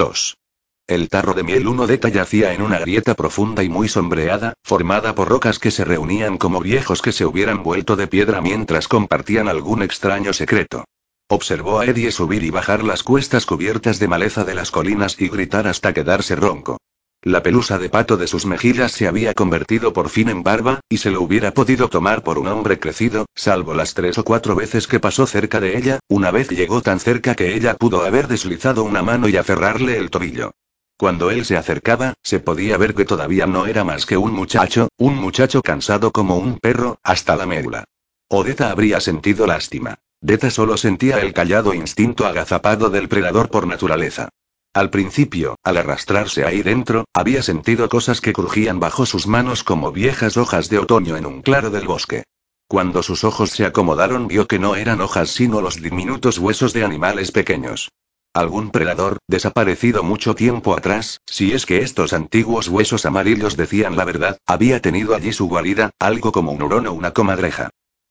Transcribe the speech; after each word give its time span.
2. 0.00 0.38
El 0.86 1.10
tarro 1.10 1.34
de 1.34 1.42
miel 1.42 1.68
1 1.68 1.86
Deta 1.86 2.08
yacía 2.08 2.54
en 2.54 2.62
una 2.62 2.78
grieta 2.78 3.14
profunda 3.14 3.62
y 3.62 3.68
muy 3.68 3.86
sombreada, 3.86 4.54
formada 4.64 5.14
por 5.14 5.28
rocas 5.28 5.58
que 5.58 5.70
se 5.70 5.84
reunían 5.84 6.38
como 6.38 6.60
viejos 6.60 7.02
que 7.02 7.12
se 7.12 7.26
hubieran 7.26 7.62
vuelto 7.62 7.96
de 7.96 8.06
piedra 8.06 8.40
mientras 8.40 8.88
compartían 8.88 9.46
algún 9.46 9.82
extraño 9.82 10.32
secreto. 10.32 10.86
Observó 11.28 11.80
a 11.80 11.84
Eddie 11.84 12.12
subir 12.12 12.42
y 12.44 12.48
bajar 12.48 12.82
las 12.82 13.02
cuestas 13.02 13.44
cubiertas 13.44 13.98
de 13.98 14.08
maleza 14.08 14.42
de 14.44 14.54
las 14.54 14.70
colinas 14.70 15.20
y 15.20 15.28
gritar 15.28 15.66
hasta 15.66 15.92
quedarse 15.92 16.34
ronco. 16.34 16.78
La 17.22 17.42
pelusa 17.42 17.78
de 17.78 17.90
pato 17.90 18.16
de 18.16 18.26
sus 18.26 18.46
mejillas 18.46 18.92
se 18.92 19.06
había 19.06 19.34
convertido 19.34 19.92
por 19.92 20.08
fin 20.08 20.30
en 20.30 20.42
barba, 20.42 20.80
y 20.88 20.96
se 20.96 21.10
lo 21.10 21.20
hubiera 21.20 21.52
podido 21.52 21.88
tomar 21.88 22.22
por 22.22 22.38
un 22.38 22.48
hombre 22.48 22.78
crecido, 22.78 23.26
salvo 23.34 23.74
las 23.74 23.92
tres 23.92 24.16
o 24.16 24.24
cuatro 24.24 24.54
veces 24.54 24.86
que 24.86 25.00
pasó 25.00 25.26
cerca 25.26 25.60
de 25.60 25.76
ella, 25.76 26.00
una 26.08 26.30
vez 26.30 26.48
llegó 26.48 26.80
tan 26.80 26.98
cerca 26.98 27.34
que 27.34 27.54
ella 27.54 27.74
pudo 27.74 28.06
haber 28.06 28.26
deslizado 28.26 28.84
una 28.84 29.02
mano 29.02 29.28
y 29.28 29.36
aferrarle 29.36 29.98
el 29.98 30.08
tobillo. 30.08 30.52
Cuando 30.96 31.30
él 31.30 31.44
se 31.44 31.58
acercaba, 31.58 32.14
se 32.22 32.40
podía 32.40 32.78
ver 32.78 32.94
que 32.94 33.04
todavía 33.04 33.46
no 33.46 33.66
era 33.66 33.84
más 33.84 34.06
que 34.06 34.16
un 34.16 34.32
muchacho, 34.32 34.88
un 34.96 35.16
muchacho 35.16 35.60
cansado 35.60 36.12
como 36.12 36.38
un 36.38 36.58
perro, 36.58 37.00
hasta 37.02 37.36
la 37.36 37.44
médula. 37.44 37.84
Odeta 38.28 38.70
habría 38.70 38.98
sentido 38.98 39.46
lástima. 39.46 39.98
Deta 40.22 40.50
solo 40.50 40.78
sentía 40.78 41.20
el 41.20 41.34
callado 41.34 41.74
instinto 41.74 42.24
agazapado 42.24 42.88
del 42.88 43.08
predador 43.08 43.50
por 43.50 43.66
naturaleza. 43.66 44.30
Al 44.72 44.90
principio, 44.90 45.56
al 45.64 45.78
arrastrarse 45.78 46.44
ahí 46.44 46.62
dentro, 46.62 47.04
había 47.12 47.42
sentido 47.42 47.88
cosas 47.88 48.20
que 48.20 48.32
crujían 48.32 48.78
bajo 48.78 49.04
sus 49.04 49.26
manos 49.26 49.64
como 49.64 49.90
viejas 49.90 50.36
hojas 50.36 50.68
de 50.68 50.78
otoño 50.78 51.16
en 51.16 51.26
un 51.26 51.42
claro 51.42 51.70
del 51.70 51.88
bosque. 51.88 52.22
Cuando 52.68 53.02
sus 53.02 53.24
ojos 53.24 53.50
se 53.50 53.66
acomodaron 53.66 54.28
vio 54.28 54.46
que 54.46 54.60
no 54.60 54.76
eran 54.76 55.00
hojas 55.00 55.30
sino 55.30 55.60
los 55.60 55.82
diminutos 55.82 56.38
huesos 56.38 56.72
de 56.72 56.84
animales 56.84 57.32
pequeños. 57.32 57.90
Algún 58.32 58.70
predador, 58.70 59.18
desaparecido 59.26 60.04
mucho 60.04 60.36
tiempo 60.36 60.74
atrás, 60.74 61.20
si 61.26 61.52
es 61.52 61.66
que 61.66 61.82
estos 61.82 62.12
antiguos 62.12 62.68
huesos 62.68 63.06
amarillos 63.06 63.56
decían 63.56 63.96
la 63.96 64.04
verdad, 64.04 64.38
había 64.46 64.80
tenido 64.80 65.16
allí 65.16 65.32
su 65.32 65.48
guarida, 65.48 65.90
algo 65.98 66.30
como 66.30 66.52
un 66.52 66.62
hurón 66.62 66.86
o 66.86 66.92
una 66.92 67.10
comadreja. 67.10 67.70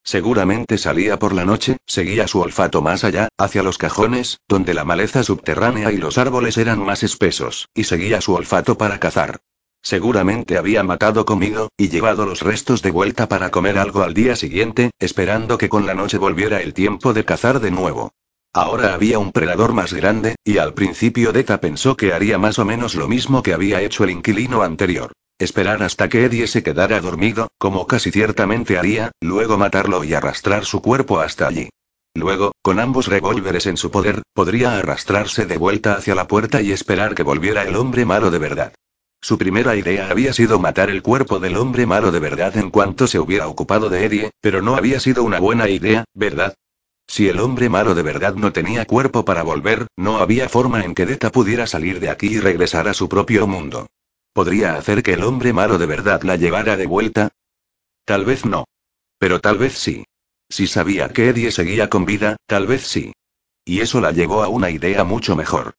Seguramente 0.09 0.79
salía 0.79 1.19
por 1.19 1.33
la 1.33 1.45
noche, 1.45 1.77
seguía 1.85 2.27
su 2.27 2.39
olfato 2.39 2.81
más 2.81 3.03
allá, 3.03 3.27
hacia 3.37 3.61
los 3.61 3.77
cajones, 3.77 4.39
donde 4.47 4.73
la 4.73 4.83
maleza 4.83 5.21
subterránea 5.21 5.91
y 5.91 5.97
los 5.97 6.17
árboles 6.17 6.57
eran 6.57 6.83
más 6.83 7.03
espesos, 7.03 7.69
y 7.75 7.83
seguía 7.83 8.19
su 8.19 8.33
olfato 8.33 8.75
para 8.75 8.99
cazar. 8.99 9.41
Seguramente 9.83 10.57
había 10.57 10.81
matado 10.81 11.27
comido, 11.27 11.69
y 11.77 11.89
llevado 11.89 12.25
los 12.25 12.41
restos 12.41 12.81
de 12.81 12.89
vuelta 12.89 13.29
para 13.29 13.51
comer 13.51 13.77
algo 13.77 14.01
al 14.01 14.15
día 14.15 14.35
siguiente, 14.35 14.89
esperando 14.97 15.59
que 15.59 15.69
con 15.69 15.85
la 15.85 15.93
noche 15.93 16.17
volviera 16.17 16.59
el 16.59 16.73
tiempo 16.73 17.13
de 17.13 17.23
cazar 17.23 17.59
de 17.59 17.69
nuevo. 17.69 18.11
Ahora 18.51 18.95
había 18.95 19.19
un 19.19 19.31
predador 19.31 19.73
más 19.73 19.93
grande, 19.93 20.37
y 20.43 20.57
al 20.57 20.73
principio 20.73 21.33
Deta 21.33 21.61
pensó 21.61 21.95
que 21.95 22.13
haría 22.13 22.39
más 22.39 22.57
o 22.57 22.65
menos 22.65 22.95
lo 22.95 23.07
mismo 23.07 23.43
que 23.43 23.53
había 23.53 23.83
hecho 23.83 24.05
el 24.05 24.09
inquilino 24.09 24.63
anterior. 24.63 25.11
Esperar 25.39 25.81
hasta 25.83 26.09
que 26.09 26.25
Eddie 26.25 26.47
se 26.47 26.63
quedara 26.63 26.99
dormido, 26.99 27.47
como 27.57 27.87
casi 27.87 28.11
ciertamente 28.11 28.77
haría, 28.77 29.11
luego 29.21 29.57
matarlo 29.57 30.03
y 30.03 30.13
arrastrar 30.13 30.65
su 30.65 30.81
cuerpo 30.81 31.21
hasta 31.21 31.47
allí. 31.47 31.69
Luego, 32.13 32.51
con 32.61 32.77
ambos 32.81 33.07
revólveres 33.07 33.65
en 33.65 33.77
su 33.77 33.89
poder, 33.89 34.21
podría 34.33 34.77
arrastrarse 34.77 35.45
de 35.45 35.57
vuelta 35.57 35.93
hacia 35.93 36.13
la 36.13 36.27
puerta 36.27 36.61
y 36.61 36.73
esperar 36.73 37.15
que 37.15 37.23
volviera 37.23 37.63
el 37.63 37.77
hombre 37.77 38.05
malo 38.05 38.31
de 38.31 38.37
verdad. 38.37 38.73
Su 39.21 39.37
primera 39.37 39.77
idea 39.77 40.09
había 40.09 40.33
sido 40.33 40.59
matar 40.59 40.89
el 40.89 41.01
cuerpo 41.01 41.39
del 41.39 41.55
hombre 41.55 41.85
malo 41.85 42.11
de 42.11 42.19
verdad 42.19 42.57
en 42.57 42.69
cuanto 42.69 43.07
se 43.07 43.19
hubiera 43.19 43.47
ocupado 43.47 43.89
de 43.89 44.03
Eddie, 44.03 44.31
pero 44.41 44.61
no 44.61 44.75
había 44.75 44.99
sido 44.99 45.23
una 45.23 45.39
buena 45.39 45.69
idea, 45.69 46.03
¿verdad? 46.13 46.55
Si 47.07 47.29
el 47.29 47.39
hombre 47.39 47.69
malo 47.69 47.95
de 47.95 48.03
verdad 48.03 48.35
no 48.35 48.51
tenía 48.51 48.83
cuerpo 48.83 49.23
para 49.23 49.43
volver, 49.43 49.87
no 49.95 50.17
había 50.17 50.49
forma 50.49 50.83
en 50.83 50.95
que 50.95 51.05
Deta 51.05 51.31
pudiera 51.31 51.65
salir 51.65 52.01
de 52.01 52.09
aquí 52.09 52.27
y 52.27 52.39
regresar 52.39 52.89
a 52.89 52.93
su 52.93 53.07
propio 53.07 53.47
mundo. 53.47 53.87
¿Podría 54.39 54.75
hacer 54.75 55.03
que 55.03 55.15
el 55.15 55.23
hombre 55.25 55.51
malo 55.51 55.77
de 55.77 55.85
verdad 55.85 56.21
la 56.23 56.37
llevara 56.37 56.77
de 56.77 56.85
vuelta? 56.85 57.27
Tal 58.05 58.23
vez 58.23 58.45
no. 58.45 58.63
Pero 59.17 59.41
tal 59.41 59.57
vez 59.57 59.73
sí. 59.77 60.05
Si 60.47 60.65
sabía 60.65 61.09
que 61.09 61.27
Eddie 61.27 61.51
seguía 61.51 61.89
con 61.89 62.05
vida, 62.05 62.37
tal 62.45 62.65
vez 62.65 62.87
sí. 62.87 63.11
Y 63.65 63.81
eso 63.81 63.99
la 63.99 64.13
llevó 64.13 64.41
a 64.41 64.47
una 64.47 64.69
idea 64.69 65.03
mucho 65.03 65.35
mejor. 65.35 65.73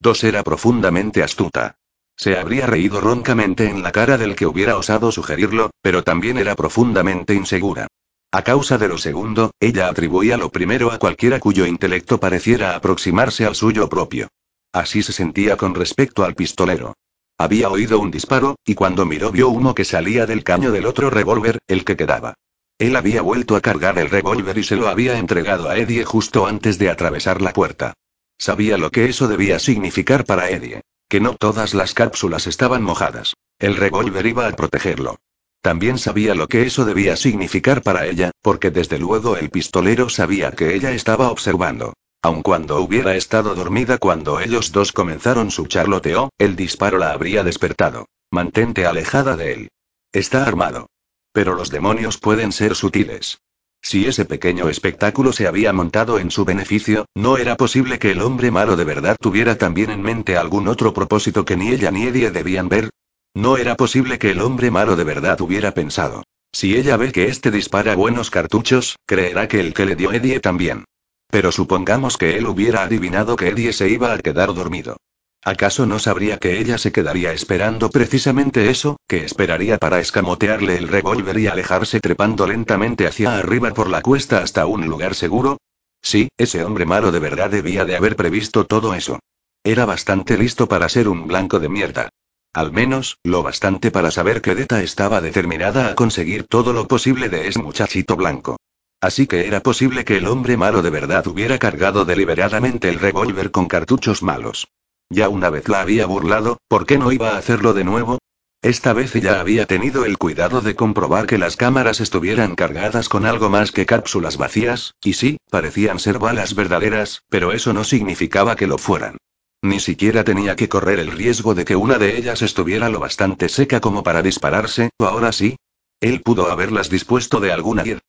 Dos 0.00 0.24
era 0.24 0.42
profundamente 0.42 1.22
astuta. 1.22 1.76
Se 2.16 2.38
habría 2.38 2.64
reído 2.64 2.98
roncamente 2.98 3.68
en 3.68 3.82
la 3.82 3.92
cara 3.92 4.16
del 4.16 4.36
que 4.36 4.46
hubiera 4.46 4.78
osado 4.78 5.12
sugerirlo, 5.12 5.70
pero 5.82 6.02
también 6.02 6.38
era 6.38 6.56
profundamente 6.56 7.34
insegura. 7.34 7.88
A 8.30 8.40
causa 8.40 8.78
de 8.78 8.88
lo 8.88 8.96
segundo, 8.96 9.50
ella 9.60 9.88
atribuía 9.88 10.38
lo 10.38 10.48
primero 10.48 10.92
a 10.92 10.98
cualquiera 10.98 11.40
cuyo 11.40 11.66
intelecto 11.66 12.18
pareciera 12.18 12.74
aproximarse 12.74 13.44
al 13.44 13.54
suyo 13.54 13.90
propio. 13.90 14.28
Así 14.72 15.02
se 15.02 15.12
sentía 15.12 15.58
con 15.58 15.74
respecto 15.74 16.24
al 16.24 16.34
pistolero. 16.34 16.94
Había 17.42 17.70
oído 17.70 17.98
un 17.98 18.12
disparo, 18.12 18.54
y 18.64 18.76
cuando 18.76 19.04
miró 19.04 19.32
vio 19.32 19.48
uno 19.48 19.74
que 19.74 19.84
salía 19.84 20.26
del 20.26 20.44
caño 20.44 20.70
del 20.70 20.86
otro 20.86 21.10
revólver, 21.10 21.58
el 21.66 21.84
que 21.84 21.96
quedaba. 21.96 22.34
Él 22.78 22.94
había 22.94 23.20
vuelto 23.20 23.56
a 23.56 23.60
cargar 23.60 23.98
el 23.98 24.10
revólver 24.10 24.58
y 24.58 24.62
se 24.62 24.76
lo 24.76 24.86
había 24.86 25.18
entregado 25.18 25.68
a 25.68 25.76
Eddie 25.76 26.04
justo 26.04 26.46
antes 26.46 26.78
de 26.78 26.88
atravesar 26.88 27.42
la 27.42 27.52
puerta. 27.52 27.94
Sabía 28.38 28.78
lo 28.78 28.92
que 28.92 29.06
eso 29.06 29.26
debía 29.26 29.58
significar 29.58 30.24
para 30.24 30.50
Eddie. 30.50 30.82
Que 31.08 31.18
no 31.18 31.34
todas 31.34 31.74
las 31.74 31.94
cápsulas 31.94 32.46
estaban 32.46 32.84
mojadas. 32.84 33.34
El 33.58 33.74
revólver 33.74 34.24
iba 34.24 34.46
a 34.46 34.52
protegerlo. 34.52 35.16
También 35.62 35.98
sabía 35.98 36.36
lo 36.36 36.46
que 36.46 36.62
eso 36.62 36.84
debía 36.84 37.16
significar 37.16 37.82
para 37.82 38.06
ella, 38.06 38.30
porque 38.40 38.70
desde 38.70 39.00
luego 39.00 39.36
el 39.36 39.50
pistolero 39.50 40.08
sabía 40.10 40.52
que 40.52 40.76
ella 40.76 40.92
estaba 40.92 41.28
observando. 41.28 41.94
Aun 42.24 42.42
cuando 42.42 42.80
hubiera 42.80 43.16
estado 43.16 43.56
dormida 43.56 43.98
cuando 43.98 44.38
ellos 44.38 44.70
dos 44.70 44.92
comenzaron 44.92 45.50
su 45.50 45.66
charloteo, 45.66 46.30
el 46.38 46.54
disparo 46.54 46.96
la 46.96 47.10
habría 47.10 47.42
despertado. 47.42 48.06
Mantente 48.30 48.86
alejada 48.86 49.36
de 49.36 49.52
él. 49.52 49.68
Está 50.12 50.46
armado. 50.46 50.86
Pero 51.32 51.56
los 51.56 51.70
demonios 51.70 52.18
pueden 52.18 52.52
ser 52.52 52.76
sutiles. 52.76 53.38
Si 53.82 54.06
ese 54.06 54.24
pequeño 54.24 54.68
espectáculo 54.68 55.32
se 55.32 55.48
había 55.48 55.72
montado 55.72 56.20
en 56.20 56.30
su 56.30 56.44
beneficio, 56.44 57.06
no 57.16 57.38
era 57.38 57.56
posible 57.56 57.98
que 57.98 58.12
el 58.12 58.22
hombre 58.22 58.52
malo 58.52 58.76
de 58.76 58.84
verdad 58.84 59.16
tuviera 59.20 59.58
también 59.58 59.90
en 59.90 60.00
mente 60.00 60.36
algún 60.36 60.68
otro 60.68 60.94
propósito 60.94 61.44
que 61.44 61.56
ni 61.56 61.70
ella 61.70 61.90
ni 61.90 62.04
Eddie 62.04 62.30
debían 62.30 62.68
ver. 62.68 62.90
No 63.34 63.56
era 63.56 63.76
posible 63.76 64.20
que 64.20 64.30
el 64.30 64.42
hombre 64.42 64.70
malo 64.70 64.94
de 64.94 65.02
verdad 65.02 65.40
hubiera 65.40 65.74
pensado. 65.74 66.22
Si 66.52 66.76
ella 66.76 66.96
ve 66.96 67.10
que 67.10 67.24
este 67.24 67.50
dispara 67.50 67.96
buenos 67.96 68.30
cartuchos, 68.30 68.96
creerá 69.06 69.48
que 69.48 69.58
el 69.58 69.74
que 69.74 69.86
le 69.86 69.96
dio 69.96 70.12
Eddie 70.12 70.38
también. 70.38 70.84
Pero 71.32 71.50
supongamos 71.50 72.18
que 72.18 72.36
él 72.36 72.46
hubiera 72.46 72.82
adivinado 72.82 73.36
que 73.36 73.48
Eddie 73.48 73.72
se 73.72 73.88
iba 73.88 74.12
a 74.12 74.18
quedar 74.18 74.52
dormido. 74.52 74.98
¿Acaso 75.42 75.86
no 75.86 75.98
sabría 75.98 76.36
que 76.36 76.60
ella 76.60 76.76
se 76.76 76.92
quedaría 76.92 77.32
esperando 77.32 77.88
precisamente 77.88 78.68
eso, 78.68 78.98
que 79.08 79.24
esperaría 79.24 79.78
para 79.78 79.98
escamotearle 79.98 80.76
el 80.76 80.88
revólver 80.88 81.38
y 81.38 81.46
alejarse 81.46 82.00
trepando 82.00 82.46
lentamente 82.46 83.06
hacia 83.06 83.38
arriba 83.38 83.72
por 83.72 83.88
la 83.88 84.02
cuesta 84.02 84.42
hasta 84.42 84.66
un 84.66 84.86
lugar 84.86 85.14
seguro? 85.14 85.56
Sí, 86.02 86.28
ese 86.36 86.62
hombre 86.64 86.84
malo 86.84 87.10
de 87.10 87.20
verdad 87.20 87.48
debía 87.48 87.86
de 87.86 87.96
haber 87.96 88.14
previsto 88.14 88.66
todo 88.66 88.92
eso. 88.92 89.18
Era 89.64 89.86
bastante 89.86 90.36
listo 90.36 90.68
para 90.68 90.90
ser 90.90 91.08
un 91.08 91.26
blanco 91.26 91.60
de 91.60 91.70
mierda. 91.70 92.10
Al 92.52 92.72
menos, 92.72 93.16
lo 93.24 93.42
bastante 93.42 93.90
para 93.90 94.10
saber 94.10 94.42
que 94.42 94.54
Deta 94.54 94.82
estaba 94.82 95.22
determinada 95.22 95.88
a 95.88 95.94
conseguir 95.94 96.44
todo 96.46 96.74
lo 96.74 96.86
posible 96.86 97.30
de 97.30 97.48
ese 97.48 97.58
muchachito 97.58 98.16
blanco. 98.16 98.58
Así 99.02 99.26
que 99.26 99.48
era 99.48 99.64
posible 99.64 100.04
que 100.04 100.16
el 100.16 100.28
hombre 100.28 100.56
malo 100.56 100.80
de 100.80 100.90
verdad 100.90 101.26
hubiera 101.26 101.58
cargado 101.58 102.04
deliberadamente 102.04 102.88
el 102.88 103.00
revólver 103.00 103.50
con 103.50 103.66
cartuchos 103.66 104.22
malos. 104.22 104.68
Ya 105.10 105.28
una 105.28 105.50
vez 105.50 105.68
la 105.68 105.80
había 105.80 106.06
burlado, 106.06 106.58
¿por 106.68 106.86
qué 106.86 106.98
no 106.98 107.10
iba 107.10 107.30
a 107.30 107.36
hacerlo 107.36 107.74
de 107.74 107.82
nuevo? 107.82 108.18
Esta 108.62 108.92
vez 108.92 109.16
ella 109.16 109.40
había 109.40 109.66
tenido 109.66 110.04
el 110.04 110.18
cuidado 110.18 110.60
de 110.60 110.76
comprobar 110.76 111.26
que 111.26 111.36
las 111.36 111.56
cámaras 111.56 111.98
estuvieran 112.00 112.54
cargadas 112.54 113.08
con 113.08 113.26
algo 113.26 113.50
más 113.50 113.72
que 113.72 113.86
cápsulas 113.86 114.36
vacías, 114.36 114.94
y 115.02 115.14
sí, 115.14 115.38
parecían 115.50 115.98
ser 115.98 116.20
balas 116.20 116.54
verdaderas, 116.54 117.24
pero 117.28 117.50
eso 117.50 117.72
no 117.72 117.82
significaba 117.82 118.54
que 118.54 118.68
lo 118.68 118.78
fueran. 118.78 119.16
Ni 119.62 119.80
siquiera 119.80 120.22
tenía 120.22 120.54
que 120.54 120.68
correr 120.68 121.00
el 121.00 121.10
riesgo 121.10 121.56
de 121.56 121.64
que 121.64 121.74
una 121.74 121.98
de 121.98 122.18
ellas 122.18 122.40
estuviera 122.40 122.88
lo 122.88 123.00
bastante 123.00 123.48
seca 123.48 123.80
como 123.80 124.04
para 124.04 124.22
dispararse, 124.22 124.90
o 124.96 125.06
ahora 125.06 125.32
sí. 125.32 125.56
Él 126.00 126.22
pudo 126.22 126.52
haberlas 126.52 126.88
dispuesto 126.88 127.40
de 127.40 127.50
alguna 127.50 127.82
manera. 127.82 128.00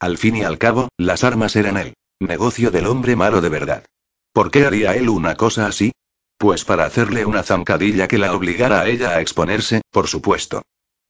Al 0.00 0.16
fin 0.16 0.36
y 0.36 0.42
al 0.42 0.58
cabo, 0.58 0.88
las 0.96 1.24
armas 1.24 1.56
eran 1.56 1.76
el 1.76 1.94
negocio 2.20 2.70
del 2.70 2.86
hombre 2.86 3.16
malo 3.16 3.40
de 3.40 3.48
verdad. 3.48 3.84
¿Por 4.32 4.50
qué 4.50 4.64
haría 4.64 4.94
él 4.94 5.08
una 5.08 5.34
cosa 5.34 5.66
así? 5.66 5.92
Pues 6.36 6.64
para 6.64 6.84
hacerle 6.84 7.24
una 7.26 7.42
zancadilla 7.42 8.06
que 8.06 8.18
la 8.18 8.32
obligara 8.32 8.80
a 8.80 8.88
ella 8.88 9.10
a 9.10 9.20
exponerse, 9.20 9.82
por 9.90 10.06
supuesto. 10.06 10.62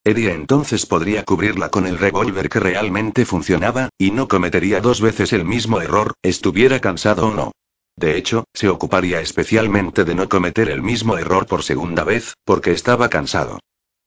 Eddie 0.04 0.32
entonces 0.32 0.86
podría 0.86 1.24
cubrirla 1.24 1.68
con 1.68 1.86
el 1.86 1.98
revólver 1.98 2.48
que 2.48 2.60
realmente 2.60 3.26
funcionaba, 3.26 3.90
y 3.98 4.10
no 4.10 4.26
cometería 4.26 4.80
dos 4.80 5.02
veces 5.02 5.34
el 5.34 5.44
mismo 5.44 5.82
error, 5.82 6.14
estuviera 6.22 6.80
cansado 6.80 7.28
o 7.28 7.34
no. 7.34 7.52
De 7.94 8.16
hecho, 8.16 8.44
se 8.54 8.70
ocuparía 8.70 9.20
especialmente 9.20 10.04
de 10.04 10.14
no 10.14 10.28
cometer 10.30 10.70
el 10.70 10.82
mismo 10.82 11.18
error 11.18 11.46
por 11.46 11.62
segunda 11.62 12.04
vez, 12.04 12.34
porque 12.46 12.72
estaba 12.72 13.10
cansado. 13.10 13.58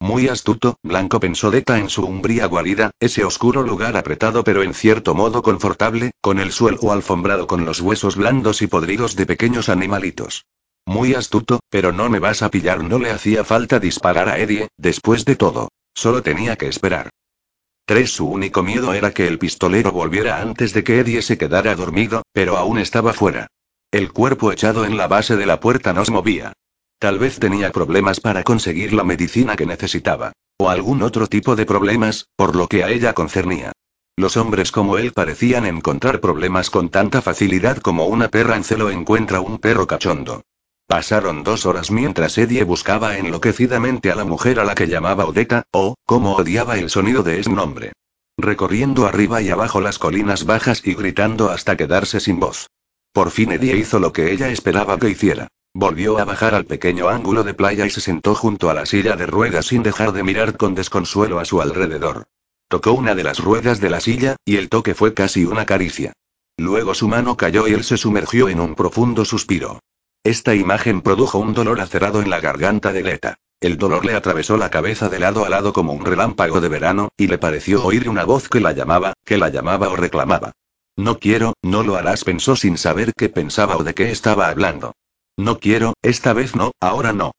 Muy 0.02 0.30
astuto, 0.30 0.80
Blanco 0.82 1.20
pensó 1.20 1.52
Deta 1.52 1.78
en 1.78 1.88
su 1.88 2.04
umbría 2.04 2.48
guarida, 2.48 2.90
ese 3.00 3.24
oscuro 3.24 3.62
lugar 3.62 3.96
apretado 3.96 4.44
pero 4.44 4.64
en 4.64 4.74
cierto 4.74 5.14
modo 5.14 5.44
confortable, 5.44 6.10
con 6.22 6.40
el 6.40 6.52
suelo 6.52 6.92
alfombrado 6.92 7.46
con 7.46 7.66
los 7.66 7.82
huesos 7.82 8.16
blandos 8.16 8.64
y 8.64 8.68
podridos 8.68 9.16
de 9.16 9.28
pequeños 9.28 9.70
animalitos. 9.70 10.48
Muy 10.88 11.14
astuto, 11.14 11.60
pero 11.70 11.92
no 11.92 12.10
me 12.10 12.18
vas 12.18 12.42
a 12.42 12.50
pillar. 12.50 12.84
No 12.84 12.98
le 12.98 13.12
hacía 13.12 13.44
falta 13.44 13.80
disparar 13.80 14.28
a 14.28 14.40
Eddie, 14.40 14.70
después 14.76 15.24
de 15.24 15.36
todo. 15.36 15.70
Solo 15.94 16.24
tenía 16.24 16.56
que 16.56 16.68
esperar. 16.68 17.12
3. 17.86 18.10
Su 18.10 18.26
único 18.28 18.64
miedo 18.64 18.96
era 18.96 19.12
que 19.12 19.28
el 19.28 19.38
pistolero 19.38 19.92
volviera 19.92 20.42
antes 20.42 20.74
de 20.74 20.84
que 20.84 20.98
Eddie 20.98 21.22
se 21.22 21.38
quedara 21.38 21.76
dormido, 21.76 22.24
pero 22.34 22.58
aún 22.58 22.80
estaba 22.80 23.14
fuera. 23.14 23.52
El 23.92 24.12
cuerpo 24.12 24.52
echado 24.52 24.84
en 24.84 24.98
la 24.98 25.08
base 25.08 25.36
de 25.36 25.46
la 25.46 25.60
puerta 25.60 25.94
no 25.94 26.04
se 26.06 26.12
movía. 26.12 26.54
Tal 27.02 27.18
vez 27.18 27.40
tenía 27.40 27.72
problemas 27.72 28.20
para 28.20 28.44
conseguir 28.44 28.94
la 28.94 29.04
medicina 29.04 29.56
que 29.56 29.66
necesitaba. 29.66 30.34
O 30.60 30.70
algún 30.70 31.02
otro 31.02 31.26
tipo 31.26 31.56
de 31.56 31.66
problemas, 31.66 32.28
por 32.36 32.56
lo 32.56 32.68
que 32.68 32.84
a 32.84 32.90
ella 32.90 33.14
concernía. 33.14 33.72
Los 34.16 34.38
hombres 34.38 34.72
como 34.72 35.00
él 35.00 35.12
parecían 35.12 35.66
encontrar 35.66 36.20
problemas 36.20 36.70
con 36.70 36.90
tanta 36.90 37.24
facilidad 37.24 37.78
como 37.78 38.06
una 38.06 38.28
perra 38.28 38.56
en 38.56 38.64
celo 38.64 38.92
encuentra 38.92 39.42
un 39.42 39.58
perro 39.58 39.88
cachondo. 39.88 40.44
Pasaron 40.86 41.44
dos 41.44 41.66
horas 41.66 41.90
mientras 41.90 42.38
Eddie 42.38 42.66
buscaba 42.66 43.18
enloquecidamente 43.18 44.12
a 44.12 44.16
la 44.16 44.24
mujer 44.24 44.60
a 44.60 44.64
la 44.64 44.76
que 44.76 44.86
llamaba 44.86 45.26
Odetta, 45.26 45.64
o, 45.72 45.96
como 46.06 46.36
odiaba 46.36 46.78
el 46.78 46.92
sonido 46.92 47.24
de 47.24 47.40
ese 47.40 47.50
nombre. 47.50 47.94
Recorriendo 48.38 49.08
arriba 49.08 49.42
y 49.42 49.50
abajo 49.50 49.82
las 49.82 49.98
colinas 49.98 50.46
bajas 50.46 50.86
y 50.86 50.94
gritando 50.94 51.50
hasta 51.50 51.76
quedarse 51.76 52.20
sin 52.20 52.40
voz. 52.40 52.68
Por 53.12 53.32
fin 53.32 53.54
Eddie 53.54 53.76
hizo 53.76 54.00
lo 54.00 54.14
que 54.14 54.32
ella 54.32 54.50
esperaba 54.50 55.00
que 55.00 55.10
hiciera. 55.10 55.48
Volvió 55.74 56.20
a 56.20 56.26
bajar 56.26 56.54
al 56.54 56.66
pequeño 56.66 57.08
ángulo 57.08 57.44
de 57.44 57.54
playa 57.54 57.86
y 57.86 57.90
se 57.90 58.02
sentó 58.02 58.36
junto 58.36 58.70
a 58.70 58.74
la 58.74 58.86
silla 58.86 59.16
de 59.16 59.26
ruedas 59.26 59.68
sin 59.68 59.84
dejar 59.84 60.12
de 60.12 60.22
mirar 60.22 60.58
con 60.58 60.76
desconsuelo 60.76 61.40
a 61.40 61.46
su 61.46 61.62
alrededor. 61.62 62.26
Tocó 62.68 62.92
una 62.92 63.16
de 63.16 63.24
las 63.24 63.40
ruedas 63.40 63.80
de 63.80 63.90
la 63.90 64.02
silla, 64.02 64.36
y 64.44 64.58
el 64.58 64.68
toque 64.68 64.94
fue 64.96 65.14
casi 65.14 65.46
una 65.46 65.66
caricia. 65.66 66.14
Luego 66.58 66.94
su 66.94 67.08
mano 67.08 67.38
cayó 67.38 67.68
y 67.68 67.74
él 67.74 67.86
se 67.86 67.98
sumergió 67.98 68.50
en 68.50 68.60
un 68.60 68.76
profundo 68.76 69.24
suspiro. 69.24 69.80
Esta 70.24 70.56
imagen 70.56 71.02
produjo 71.02 71.40
un 71.40 71.54
dolor 71.54 71.80
acerado 71.80 72.22
en 72.22 72.30
la 72.30 72.42
garganta 72.42 72.92
de 72.92 73.04
Leta. 73.04 73.38
El 73.62 73.78
dolor 73.78 74.06
le 74.06 74.14
atravesó 74.14 74.58
la 74.58 74.70
cabeza 74.70 75.08
de 75.08 75.20
lado 75.20 75.46
a 75.46 75.50
lado 75.50 75.72
como 75.72 75.94
un 75.94 76.06
relámpago 76.06 76.62
de 76.62 76.68
verano, 76.68 77.10
y 77.18 77.28
le 77.28 77.38
pareció 77.38 77.84
oír 77.84 78.10
una 78.10 78.26
voz 78.26 78.50
que 78.50 78.60
la 78.60 78.74
llamaba, 78.74 79.14
que 79.24 79.38
la 79.38 79.50
llamaba 79.50 79.90
o 79.90 79.96
reclamaba. 79.96 80.52
No 80.98 81.18
quiero, 81.20 81.54
no 81.62 81.84
lo 81.84 81.96
harás, 81.96 82.24
pensó 82.24 82.56
sin 82.56 82.78
saber 82.78 83.14
qué 83.16 83.30
pensaba 83.30 83.78
o 83.78 83.84
de 83.84 83.94
qué 83.94 84.12
estaba 84.12 84.50
hablando. 84.50 84.94
No 85.42 85.60
quiero, 85.60 85.96
esta 86.04 86.34
vez 86.34 86.56
no, 86.56 86.72
ahora 86.80 87.14
no. 87.14 87.32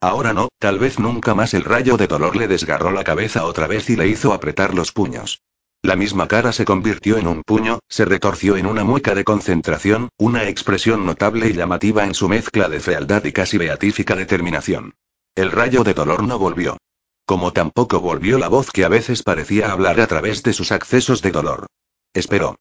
Ahora 0.00 0.32
no, 0.32 0.48
tal 0.60 0.78
vez 0.78 1.00
nunca 1.00 1.34
más 1.34 1.54
el 1.54 1.64
rayo 1.64 1.96
de 1.96 2.06
dolor 2.06 2.36
le 2.36 2.46
desgarró 2.46 2.92
la 2.92 3.02
cabeza 3.02 3.44
otra 3.46 3.66
vez 3.66 3.90
y 3.90 3.96
le 3.96 4.06
hizo 4.06 4.32
apretar 4.32 4.74
los 4.74 4.92
puños. 4.92 5.40
La 5.82 5.96
misma 5.96 6.28
cara 6.28 6.52
se 6.52 6.64
convirtió 6.64 7.18
en 7.18 7.26
un 7.26 7.42
puño, 7.42 7.80
se 7.88 8.04
retorció 8.04 8.56
en 8.56 8.66
una 8.66 8.84
mueca 8.84 9.16
de 9.16 9.24
concentración, 9.24 10.08
una 10.18 10.48
expresión 10.48 11.04
notable 11.04 11.48
y 11.48 11.52
llamativa 11.52 12.04
en 12.04 12.14
su 12.14 12.28
mezcla 12.28 12.68
de 12.68 12.78
fealdad 12.78 13.24
y 13.24 13.32
casi 13.32 13.58
beatífica 13.58 14.14
determinación. 14.14 14.94
El 15.34 15.50
rayo 15.50 15.82
de 15.82 15.94
dolor 15.94 16.22
no 16.22 16.38
volvió. 16.38 16.76
Como 17.26 17.52
tampoco 17.52 17.98
volvió 17.98 18.38
la 18.38 18.46
voz 18.46 18.70
que 18.70 18.84
a 18.84 18.88
veces 18.88 19.24
parecía 19.24 19.72
hablar 19.72 20.00
a 20.00 20.06
través 20.06 20.44
de 20.44 20.52
sus 20.52 20.70
accesos 20.70 21.22
de 21.22 21.32
dolor. 21.32 21.66
Esperó. 22.14 22.54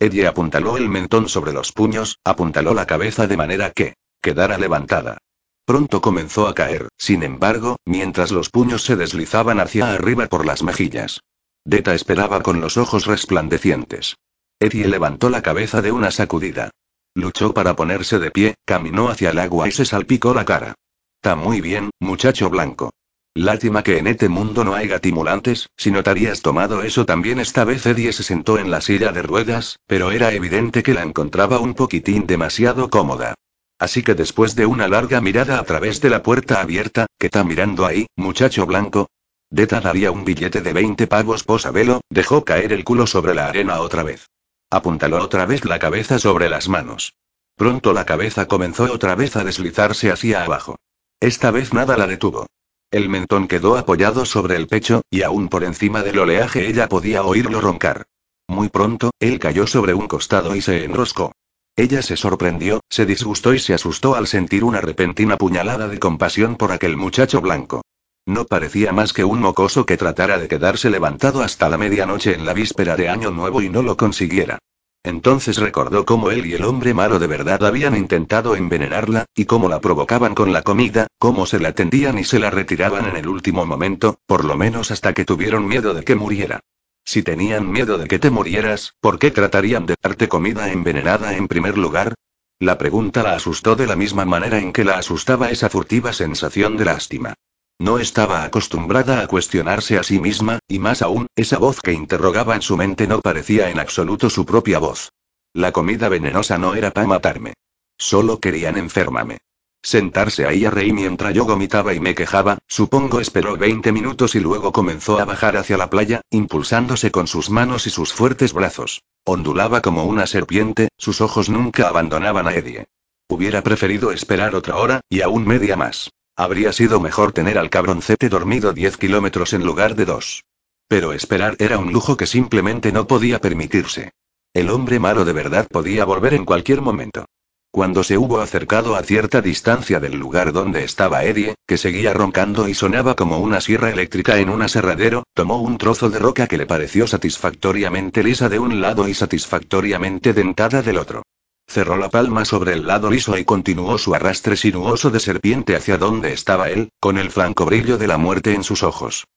Eddie 0.00 0.26
apuntaló 0.26 0.76
el 0.76 0.88
mentón 0.88 1.28
sobre 1.28 1.52
los 1.52 1.70
puños, 1.70 2.18
apuntaló 2.24 2.74
la 2.74 2.86
cabeza 2.86 3.28
de 3.28 3.36
manera 3.36 3.70
que, 3.70 3.94
quedara 4.20 4.58
levantada. 4.58 5.18
Pronto 5.64 6.00
comenzó 6.00 6.48
a 6.48 6.54
caer, 6.54 6.88
sin 6.98 7.22
embargo, 7.22 7.76
mientras 7.84 8.32
los 8.32 8.50
puños 8.50 8.82
se 8.82 8.96
deslizaban 8.96 9.60
hacia 9.60 9.92
arriba 9.92 10.26
por 10.26 10.44
las 10.44 10.62
mejillas. 10.62 11.20
Deta 11.64 11.94
esperaba 11.94 12.42
con 12.42 12.60
los 12.60 12.76
ojos 12.76 13.06
resplandecientes. 13.06 14.16
Eddie 14.58 14.88
levantó 14.88 15.30
la 15.30 15.42
cabeza 15.42 15.80
de 15.82 15.92
una 15.92 16.10
sacudida. 16.10 16.70
Luchó 17.14 17.54
para 17.54 17.76
ponerse 17.76 18.18
de 18.18 18.30
pie, 18.30 18.54
caminó 18.64 19.08
hacia 19.08 19.30
el 19.30 19.38
agua 19.38 19.68
y 19.68 19.72
se 19.72 19.84
salpicó 19.84 20.34
la 20.34 20.44
cara. 20.44 20.74
Está 21.22 21.36
muy 21.36 21.60
bien, 21.60 21.90
muchacho 22.00 22.50
blanco. 22.50 22.90
Lástima 23.34 23.82
que 23.82 23.98
en 23.98 24.06
este 24.06 24.28
mundo 24.28 24.64
no 24.64 24.74
hay 24.74 24.88
gatimulantes, 24.88 25.68
si 25.76 25.90
no 25.90 26.02
te 26.02 26.10
habías 26.10 26.42
tomado 26.42 26.82
eso 26.82 27.06
también 27.06 27.38
esta 27.38 27.64
vez 27.64 27.86
Eddie 27.86 28.12
se 28.12 28.22
sentó 28.22 28.58
en 28.58 28.70
la 28.70 28.80
silla 28.80 29.12
de 29.12 29.22
ruedas, 29.22 29.78
pero 29.86 30.10
era 30.10 30.32
evidente 30.32 30.82
que 30.82 30.94
la 30.94 31.02
encontraba 31.02 31.60
un 31.60 31.74
poquitín 31.74 32.26
demasiado 32.26 32.90
cómoda. 32.90 33.34
Así 33.80 34.02
que 34.02 34.14
después 34.14 34.54
de 34.56 34.66
una 34.66 34.88
larga 34.88 35.22
mirada 35.22 35.58
a 35.58 35.64
través 35.64 36.02
de 36.02 36.10
la 36.10 36.22
puerta 36.22 36.60
abierta, 36.60 37.06
¿qué 37.18 37.28
está 37.28 37.42
mirando 37.44 37.86
ahí, 37.86 38.06
muchacho 38.14 38.66
blanco? 38.66 39.08
Deta 39.48 39.80
daría 39.80 40.10
un 40.10 40.26
billete 40.26 40.60
de 40.60 40.74
20 40.74 41.06
pavos 41.06 41.44
posabelo, 41.44 42.02
dejó 42.10 42.44
caer 42.44 42.74
el 42.74 42.84
culo 42.84 43.06
sobre 43.06 43.34
la 43.34 43.46
arena 43.46 43.80
otra 43.80 44.02
vez. 44.02 44.26
Apuntaló 44.70 45.24
otra 45.24 45.46
vez 45.46 45.64
la 45.64 45.78
cabeza 45.78 46.18
sobre 46.18 46.50
las 46.50 46.68
manos. 46.68 47.14
Pronto 47.56 47.94
la 47.94 48.04
cabeza 48.04 48.46
comenzó 48.46 48.84
otra 48.84 49.14
vez 49.14 49.34
a 49.36 49.44
deslizarse 49.44 50.12
hacia 50.12 50.44
abajo. 50.44 50.76
Esta 51.18 51.50
vez 51.50 51.72
nada 51.72 51.96
la 51.96 52.06
detuvo. 52.06 52.46
El 52.90 53.08
mentón 53.08 53.48
quedó 53.48 53.78
apoyado 53.78 54.26
sobre 54.26 54.56
el 54.56 54.66
pecho, 54.66 55.00
y 55.10 55.22
aún 55.22 55.48
por 55.48 55.64
encima 55.64 56.02
del 56.02 56.18
oleaje 56.18 56.68
ella 56.68 56.86
podía 56.86 57.22
oírlo 57.22 57.62
roncar. 57.62 58.04
Muy 58.46 58.68
pronto, 58.68 59.10
él 59.20 59.38
cayó 59.38 59.66
sobre 59.66 59.94
un 59.94 60.06
costado 60.06 60.54
y 60.54 60.60
se 60.60 60.84
enroscó. 60.84 61.32
Ella 61.80 62.02
se 62.02 62.18
sorprendió, 62.18 62.80
se 62.90 63.06
disgustó 63.06 63.54
y 63.54 63.58
se 63.58 63.72
asustó 63.72 64.14
al 64.14 64.26
sentir 64.26 64.64
una 64.64 64.82
repentina 64.82 65.38
puñalada 65.38 65.88
de 65.88 65.98
compasión 65.98 66.56
por 66.56 66.72
aquel 66.72 66.98
muchacho 66.98 67.40
blanco. 67.40 67.80
No 68.26 68.44
parecía 68.44 68.92
más 68.92 69.14
que 69.14 69.24
un 69.24 69.40
mocoso 69.40 69.86
que 69.86 69.96
tratara 69.96 70.36
de 70.36 70.46
quedarse 70.46 70.90
levantado 70.90 71.40
hasta 71.40 71.70
la 71.70 71.78
medianoche 71.78 72.34
en 72.34 72.44
la 72.44 72.52
víspera 72.52 72.96
de 72.96 73.08
Año 73.08 73.30
Nuevo 73.30 73.62
y 73.62 73.70
no 73.70 73.80
lo 73.80 73.96
consiguiera. 73.96 74.58
Entonces 75.02 75.56
recordó 75.56 76.04
cómo 76.04 76.30
él 76.30 76.44
y 76.44 76.52
el 76.52 76.64
hombre 76.64 76.92
malo 76.92 77.18
de 77.18 77.28
verdad 77.28 77.64
habían 77.64 77.96
intentado 77.96 78.56
envenenarla, 78.56 79.24
y 79.34 79.46
cómo 79.46 79.70
la 79.70 79.80
provocaban 79.80 80.34
con 80.34 80.52
la 80.52 80.60
comida, 80.60 81.06
cómo 81.18 81.46
se 81.46 81.60
la 81.60 81.72
tendían 81.72 82.18
y 82.18 82.24
se 82.24 82.40
la 82.40 82.50
retiraban 82.50 83.06
en 83.06 83.16
el 83.16 83.26
último 83.26 83.64
momento, 83.64 84.18
por 84.26 84.44
lo 84.44 84.54
menos 84.54 84.90
hasta 84.90 85.14
que 85.14 85.24
tuvieron 85.24 85.66
miedo 85.66 85.94
de 85.94 86.04
que 86.04 86.14
muriera. 86.14 86.60
Si 87.04 87.22
tenían 87.22 87.70
miedo 87.70 87.98
de 87.98 88.06
que 88.06 88.18
te 88.18 88.30
murieras, 88.30 88.94
¿por 89.00 89.18
qué 89.18 89.30
tratarían 89.30 89.86
de 89.86 89.96
darte 90.00 90.28
comida 90.28 90.70
envenenada 90.70 91.36
en 91.36 91.48
primer 91.48 91.76
lugar? 91.76 92.14
La 92.58 92.76
pregunta 92.78 93.22
la 93.22 93.34
asustó 93.34 93.74
de 93.74 93.86
la 93.86 93.96
misma 93.96 94.24
manera 94.24 94.58
en 94.58 94.72
que 94.72 94.84
la 94.84 94.98
asustaba 94.98 95.50
esa 95.50 95.70
furtiva 95.70 96.12
sensación 96.12 96.76
de 96.76 96.84
lástima. 96.84 97.34
No 97.78 97.98
estaba 97.98 98.44
acostumbrada 98.44 99.22
a 99.22 99.26
cuestionarse 99.26 99.96
a 99.96 100.02
sí 100.02 100.20
misma, 100.20 100.58
y 100.68 100.78
más 100.78 101.00
aún, 101.00 101.26
esa 101.34 101.56
voz 101.56 101.80
que 101.80 101.94
interrogaba 101.94 102.54
en 102.54 102.60
su 102.60 102.76
mente 102.76 103.06
no 103.06 103.20
parecía 103.20 103.70
en 103.70 103.80
absoluto 103.80 104.28
su 104.28 104.44
propia 104.44 104.78
voz. 104.78 105.10
La 105.54 105.72
comida 105.72 106.10
venenosa 106.10 106.58
no 106.58 106.74
era 106.74 106.90
para 106.90 107.06
matarme. 107.06 107.54
Solo 107.96 108.38
querían 108.38 108.76
enfermarme. 108.76 109.38
Sentarse 109.82 110.46
ahí 110.46 110.66
a 110.66 110.70
reír 110.70 110.92
mientras 110.92 111.32
yo 111.32 111.46
vomitaba 111.46 111.94
y 111.94 112.00
me 112.00 112.14
quejaba, 112.14 112.58
supongo 112.66 113.20
esperó 113.20 113.56
20 113.56 113.92
minutos 113.92 114.34
y 114.34 114.40
luego 114.40 114.72
comenzó 114.72 115.18
a 115.18 115.24
bajar 115.24 115.56
hacia 115.56 115.78
la 115.78 115.88
playa, 115.88 116.20
impulsándose 116.30 117.10
con 117.10 117.26
sus 117.26 117.48
manos 117.48 117.86
y 117.86 117.90
sus 117.90 118.12
fuertes 118.12 118.52
brazos. 118.52 119.02
Ondulaba 119.24 119.80
como 119.80 120.04
una 120.04 120.26
serpiente, 120.26 120.88
sus 120.98 121.20
ojos 121.20 121.48
nunca 121.48 121.88
abandonaban 121.88 122.46
a 122.46 122.54
Eddie. 122.54 122.86
Hubiera 123.28 123.62
preferido 123.62 124.12
esperar 124.12 124.54
otra 124.54 124.76
hora, 124.76 125.00
y 125.08 125.22
aún 125.22 125.46
media 125.46 125.76
más. 125.76 126.10
Habría 126.36 126.72
sido 126.72 127.00
mejor 127.00 127.32
tener 127.32 127.58
al 127.58 127.70
cabroncete 127.70 128.28
dormido 128.28 128.72
10 128.72 128.96
kilómetros 128.96 129.52
en 129.52 129.64
lugar 129.64 129.94
de 129.94 130.04
dos. 130.04 130.44
Pero 130.88 131.12
esperar 131.12 131.56
era 131.58 131.78
un 131.78 131.92
lujo 131.92 132.16
que 132.16 132.26
simplemente 132.26 132.92
no 132.92 133.06
podía 133.06 133.40
permitirse. 133.40 134.12
El 134.52 134.70
hombre 134.70 134.98
malo 134.98 135.24
de 135.24 135.32
verdad 135.32 135.66
podía 135.70 136.04
volver 136.04 136.34
en 136.34 136.44
cualquier 136.44 136.80
momento. 136.80 137.26
Cuando 137.72 138.02
se 138.02 138.18
hubo 138.18 138.40
acercado 138.40 138.96
a 138.96 139.02
cierta 139.04 139.40
distancia 139.40 140.00
del 140.00 140.18
lugar 140.18 140.52
donde 140.52 140.82
estaba 140.82 141.22
Eddie, 141.22 141.54
que 141.68 141.78
seguía 141.78 142.12
roncando 142.12 142.68
y 142.68 142.74
sonaba 142.74 143.14
como 143.14 143.38
una 143.38 143.60
sierra 143.60 143.90
eléctrica 143.90 144.38
en 144.38 144.50
un 144.50 144.62
aserradero, 144.62 145.22
tomó 145.34 145.62
un 145.62 145.78
trozo 145.78 146.10
de 146.10 146.18
roca 146.18 146.48
que 146.48 146.58
le 146.58 146.66
pareció 146.66 147.06
satisfactoriamente 147.06 148.24
lisa 148.24 148.48
de 148.48 148.58
un 148.58 148.80
lado 148.80 149.06
y 149.06 149.14
satisfactoriamente 149.14 150.32
dentada 150.32 150.82
del 150.82 150.98
otro. 150.98 151.22
Cerró 151.68 151.96
la 151.96 152.08
palma 152.08 152.44
sobre 152.44 152.72
el 152.72 152.88
lado 152.88 153.08
liso 153.08 153.38
y 153.38 153.44
continuó 153.44 153.98
su 153.98 154.16
arrastre 154.16 154.56
sinuoso 154.56 155.10
de 155.10 155.20
serpiente 155.20 155.76
hacia 155.76 155.96
donde 155.96 156.32
estaba 156.32 156.70
él, 156.70 156.90
con 156.98 157.18
el 157.18 157.30
flanco 157.30 157.66
brillo 157.66 157.98
de 157.98 158.08
la 158.08 158.18
muerte 158.18 158.52
en 158.52 158.64
sus 158.64 158.82
ojos. 158.82 159.28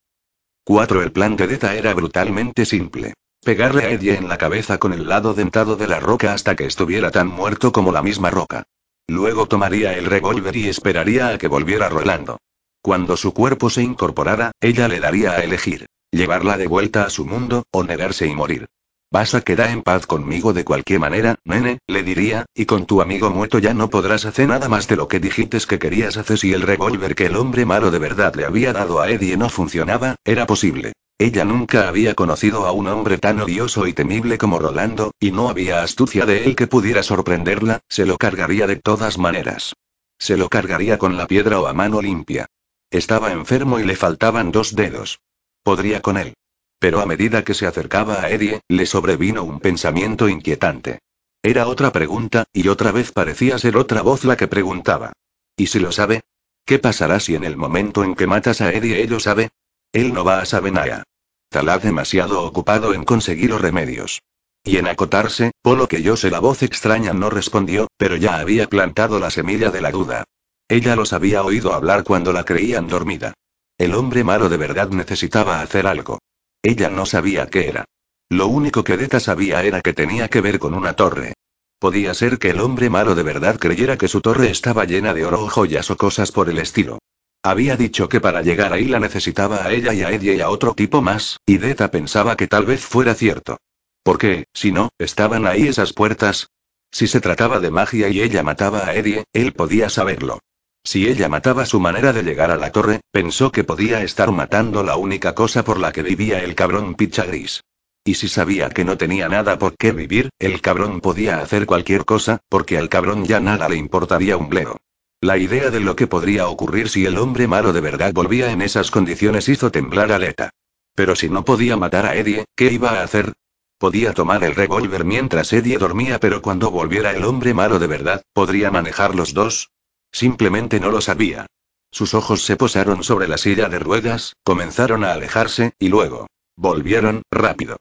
4. 0.64 1.04
El 1.04 1.12
plan 1.12 1.36
de 1.36 1.46
Deta 1.46 1.76
era 1.76 1.94
brutalmente 1.94 2.66
simple. 2.66 3.14
Pegarle 3.44 3.84
a 3.84 3.90
Eddie 3.90 4.16
en 4.16 4.30
la 4.30 4.38
cabeza 4.38 4.78
con 4.78 4.94
el 4.94 5.10
lado 5.10 5.34
dentado 5.34 5.76
de 5.76 5.86
la 5.86 6.00
roca 6.00 6.34
hasta 6.34 6.56
que 6.56 6.66
estuviera 6.66 7.12
tan 7.12 7.28
muerto 7.28 7.74
como 7.74 7.92
la 7.92 8.02
misma 8.02 8.30
roca. 8.30 8.64
Luego 9.06 9.48
tomaría 9.48 9.98
el 9.98 10.06
revólver 10.06 10.56
y 10.56 10.70
esperaría 10.70 11.28
a 11.28 11.38
que 11.38 11.50
volviera 11.50 11.90
Rolando. 11.90 12.38
Cuando 12.82 13.18
su 13.18 13.34
cuerpo 13.34 13.70
se 13.70 13.84
incorporara, 13.84 14.54
ella 14.62 14.88
le 14.88 15.02
daría 15.02 15.32
a 15.32 15.44
elegir. 15.44 15.88
Llevarla 16.10 16.58
de 16.58 16.68
vuelta 16.68 17.04
a 17.04 17.10
su 17.10 17.26
mundo, 17.26 17.64
o 17.72 17.84
negarse 17.84 18.28
y 18.28 18.34
morir. 18.34 18.68
Vas 19.12 19.36
a 19.36 19.42
quedar 19.42 19.72
en 19.72 19.82
paz 19.82 20.08
conmigo 20.08 20.54
de 20.54 20.64
cualquier 20.64 21.02
manera, 21.02 21.36
nene, 21.44 21.80
le 21.86 22.02
diría, 22.02 22.46
y 22.56 22.66
con 22.66 22.86
tu 22.86 23.02
amigo 23.02 23.30
muerto 23.30 23.60
ya 23.60 23.74
no 23.74 23.90
podrás 23.90 24.24
hacer 24.26 24.48
nada 24.48 24.70
más 24.70 24.88
de 24.88 24.96
lo 24.96 25.10
que 25.10 25.20
dijiste 25.20 25.60
que 25.68 25.80
querías 25.80 26.16
hacer 26.16 26.38
si 26.38 26.54
el 26.54 26.62
revólver 26.62 27.14
que 27.14 27.26
el 27.26 27.36
hombre 27.36 27.66
malo 27.66 27.92
de 27.92 28.00
verdad 28.00 28.34
le 28.36 28.46
había 28.46 28.72
dado 28.72 29.02
a 29.02 29.10
Eddie 29.10 29.36
no 29.36 29.50
funcionaba, 29.50 30.16
era 30.24 30.48
posible. 30.48 30.94
Ella 31.24 31.46
nunca 31.46 31.88
había 31.88 32.16
conocido 32.16 32.66
a 32.66 32.74
un 32.74 32.90
hombre 32.90 33.18
tan 33.18 33.40
odioso 33.40 33.88
y 33.88 33.94
temible 33.94 34.38
como 34.38 34.60
Rolando, 34.60 35.14
y 35.22 35.32
no 35.32 35.48
había 35.48 35.82
astucia 35.82 36.26
de 36.26 36.44
él 36.44 36.58
que 36.58 36.68
pudiera 36.68 37.02
sorprenderla, 37.02 37.80
se 37.88 38.06
lo 38.06 38.18
cargaría 38.18 38.68
de 38.68 38.76
todas 38.76 39.18
maneras. 39.18 39.74
Se 40.20 40.36
lo 40.36 40.50
cargaría 40.50 40.98
con 40.98 41.16
la 41.16 41.26
piedra 41.26 41.62
o 41.62 41.68
a 41.68 41.72
mano 41.72 42.02
limpia. 42.02 42.48
Estaba 42.92 43.32
enfermo 43.32 43.80
y 43.80 43.86
le 43.86 43.96
faltaban 43.96 44.52
dos 44.52 44.76
dedos. 44.76 45.22
Podría 45.64 46.02
con 46.02 46.18
él. 46.18 46.34
Pero 46.78 47.00
a 47.00 47.06
medida 47.06 47.46
que 47.46 47.54
se 47.54 47.68
acercaba 47.68 48.22
a 48.22 48.30
Eddie, 48.30 48.60
le 48.68 48.86
sobrevino 48.86 49.46
un 49.46 49.62
pensamiento 49.62 50.28
inquietante. 50.28 51.00
Era 51.42 51.68
otra 51.68 51.94
pregunta, 51.94 52.44
y 52.52 52.68
otra 52.68 52.92
vez 52.92 53.14
parecía 53.14 53.58
ser 53.60 53.78
otra 53.78 54.02
voz 54.02 54.26
la 54.26 54.36
que 54.36 54.50
preguntaba. 54.50 55.14
¿Y 55.56 55.68
si 55.68 55.80
lo 55.80 55.94
sabe? 55.94 56.24
¿Qué 56.66 56.80
pasará 56.80 57.22
si 57.22 57.34
en 57.36 57.46
el 57.46 57.56
momento 57.56 58.04
en 58.04 58.14
que 58.14 58.28
matas 58.28 58.60
a 58.60 58.74
Eddie 58.74 59.02
él 59.04 59.12
lo 59.12 59.22
sabe? 59.22 59.52
Él 59.94 60.14
no 60.14 60.26
va 60.26 60.42
a 60.42 60.46
saber 60.46 60.74
nada. 60.74 61.06
Talad 61.54 61.84
demasiado 61.84 62.44
ocupado 62.44 62.96
en 62.96 63.04
conseguir 63.04 63.52
los 63.52 63.62
remedios. 63.62 64.24
Y 64.64 64.78
en 64.78 64.88
acotarse, 64.88 65.52
por 65.62 65.78
lo 65.78 65.88
que 65.88 66.02
yo 66.02 66.18
sé 66.18 66.32
la 66.32 66.40
voz 66.40 66.64
extraña 66.64 67.14
no 67.14 67.30
respondió, 67.30 67.90
pero 67.96 68.16
ya 68.16 68.40
había 68.40 68.66
plantado 68.66 69.20
la 69.20 69.30
semilla 69.30 69.70
de 69.70 69.80
la 69.80 69.92
duda. 69.92 70.24
Ella 70.68 70.96
los 70.96 71.14
había 71.14 71.44
oído 71.44 71.72
hablar 71.76 72.04
cuando 72.04 72.34
la 72.34 72.44
creían 72.44 72.88
dormida. 72.88 73.36
El 73.78 73.94
hombre 73.94 74.24
malo 74.24 74.50
de 74.50 74.58
verdad 74.58 74.90
necesitaba 74.90 75.62
hacer 75.62 75.86
algo. 75.86 76.18
Ella 76.64 76.90
no 76.90 77.06
sabía 77.06 77.46
qué 77.46 77.70
era. 77.70 77.86
Lo 78.30 78.48
único 78.48 78.84
que 78.84 78.98
Deta 78.98 79.20
sabía 79.20 79.62
era 79.62 79.82
que 79.82 79.94
tenía 79.94 80.30
que 80.30 80.42
ver 80.42 80.58
con 80.58 80.74
una 80.74 80.94
torre. 80.94 81.34
Podía 81.78 82.16
ser 82.16 82.40
que 82.40 82.50
el 82.50 82.62
hombre 82.62 82.90
malo 82.90 83.14
de 83.14 83.22
verdad 83.22 83.60
creyera 83.60 83.96
que 84.00 84.08
su 84.08 84.22
torre 84.22 84.50
estaba 84.50 84.86
llena 84.86 85.14
de 85.14 85.24
oro 85.24 85.44
o 85.44 85.50
joyas 85.50 85.92
o 85.92 85.98
cosas 85.98 86.32
por 86.32 86.50
el 86.50 86.58
estilo. 86.58 86.98
Había 87.46 87.76
dicho 87.76 88.08
que 88.08 88.22
para 88.22 88.42
llegar 88.42 88.72
ahí 88.72 88.86
la 88.86 89.02
necesitaba 89.02 89.66
a 89.66 89.74
ella 89.74 89.94
y 89.94 90.02
a 90.02 90.12
Eddie 90.12 90.36
y 90.36 90.42
a 90.42 90.50
otro 90.50 90.74
tipo 90.74 91.02
más, 91.02 91.42
y 91.46 91.58
Deta 91.58 91.92
pensaba 91.92 92.38
que 92.38 92.48
tal 92.48 92.66
vez 92.66 92.86
fuera 92.86 93.16
cierto. 93.16 93.58
Porque, 94.02 94.46
si 94.54 94.72
no, 94.72 94.90
estaban 94.98 95.46
ahí 95.46 95.68
esas 95.68 95.92
puertas. 95.92 96.48
Si 96.90 97.06
se 97.06 97.20
trataba 97.20 97.60
de 97.60 97.70
magia 97.70 98.08
y 98.08 98.22
ella 98.22 98.44
mataba 98.44 98.88
a 98.88 98.96
Eddie, 98.96 99.26
él 99.34 99.52
podía 99.52 99.90
saberlo. 99.90 100.40
Si 100.86 101.08
ella 101.08 101.28
mataba 101.28 101.66
su 101.66 101.82
manera 101.82 102.14
de 102.14 102.24
llegar 102.24 102.50
a 102.50 102.56
la 102.56 102.72
torre, 102.72 103.02
pensó 103.12 103.52
que 103.52 103.66
podía 103.66 104.04
estar 104.04 104.32
matando 104.32 104.82
la 104.82 104.96
única 104.96 105.36
cosa 105.36 105.66
por 105.66 105.80
la 105.80 105.92
que 105.92 106.02
vivía 106.02 106.42
el 106.44 106.56
cabrón 106.56 106.96
picha 106.96 107.26
gris. 107.26 107.62
Y 108.06 108.16
si 108.16 108.30
sabía 108.30 108.70
que 108.70 108.86
no 108.86 108.98
tenía 108.98 109.28
nada 109.28 109.60
por 109.60 109.76
qué 109.78 109.92
vivir, 109.92 110.30
el 110.40 110.62
cabrón 110.62 111.02
podía 111.02 111.40
hacer 111.40 111.66
cualquier 111.66 112.06
cosa, 112.06 112.40
porque 112.48 112.78
al 112.78 112.88
cabrón 112.88 113.26
ya 113.26 113.42
nada 113.42 113.68
le 113.68 113.76
importaría 113.76 114.38
un 114.38 114.50
bledo. 114.50 114.78
La 115.24 115.38
idea 115.38 115.70
de 115.70 115.80
lo 115.80 115.96
que 115.96 116.06
podría 116.06 116.50
ocurrir 116.50 116.90
si 116.90 117.06
el 117.06 117.18
hombre 117.18 117.48
malo 117.48 117.72
de 117.72 117.80
verdad 117.80 118.12
volvía 118.12 118.52
en 118.52 118.62
esas 118.62 118.92
condiciones 118.92 119.48
hizo 119.48 119.72
temblar 119.72 120.12
a 120.12 120.20
Leta. 120.20 120.50
Pero 120.96 121.16
si 121.16 121.30
no 121.30 121.46
podía 121.46 121.78
matar 121.78 122.06
a 122.06 122.18
Eddie, 122.18 122.44
¿qué 122.58 122.74
iba 122.74 122.90
a 122.90 123.04
hacer? 123.04 123.32
Podía 123.78 124.12
tomar 124.12 124.44
el 124.44 124.54
revólver 124.54 125.06
mientras 125.06 125.54
Eddie 125.54 125.78
dormía, 125.78 126.20
pero 126.20 126.42
cuando 126.42 126.72
volviera 126.72 127.12
el 127.12 127.24
hombre 127.24 127.54
malo 127.54 127.80
de 127.80 127.88
verdad, 127.88 128.22
¿podría 128.34 128.70
manejar 128.70 129.16
los 129.16 129.34
dos? 129.34 129.70
Simplemente 130.12 130.82
no 130.82 130.92
lo 130.92 131.00
sabía. 131.00 131.46
Sus 131.90 132.14
ojos 132.16 132.44
se 132.44 132.58
posaron 132.58 133.02
sobre 133.02 133.30
la 133.30 133.38
silla 133.38 133.70
de 133.70 133.80
ruedas, 133.80 134.36
comenzaron 134.44 135.06
a 135.06 135.14
alejarse, 135.14 135.72
y 135.80 135.88
luego. 135.88 136.28
Volvieron, 136.58 137.22
rápido. 137.32 137.78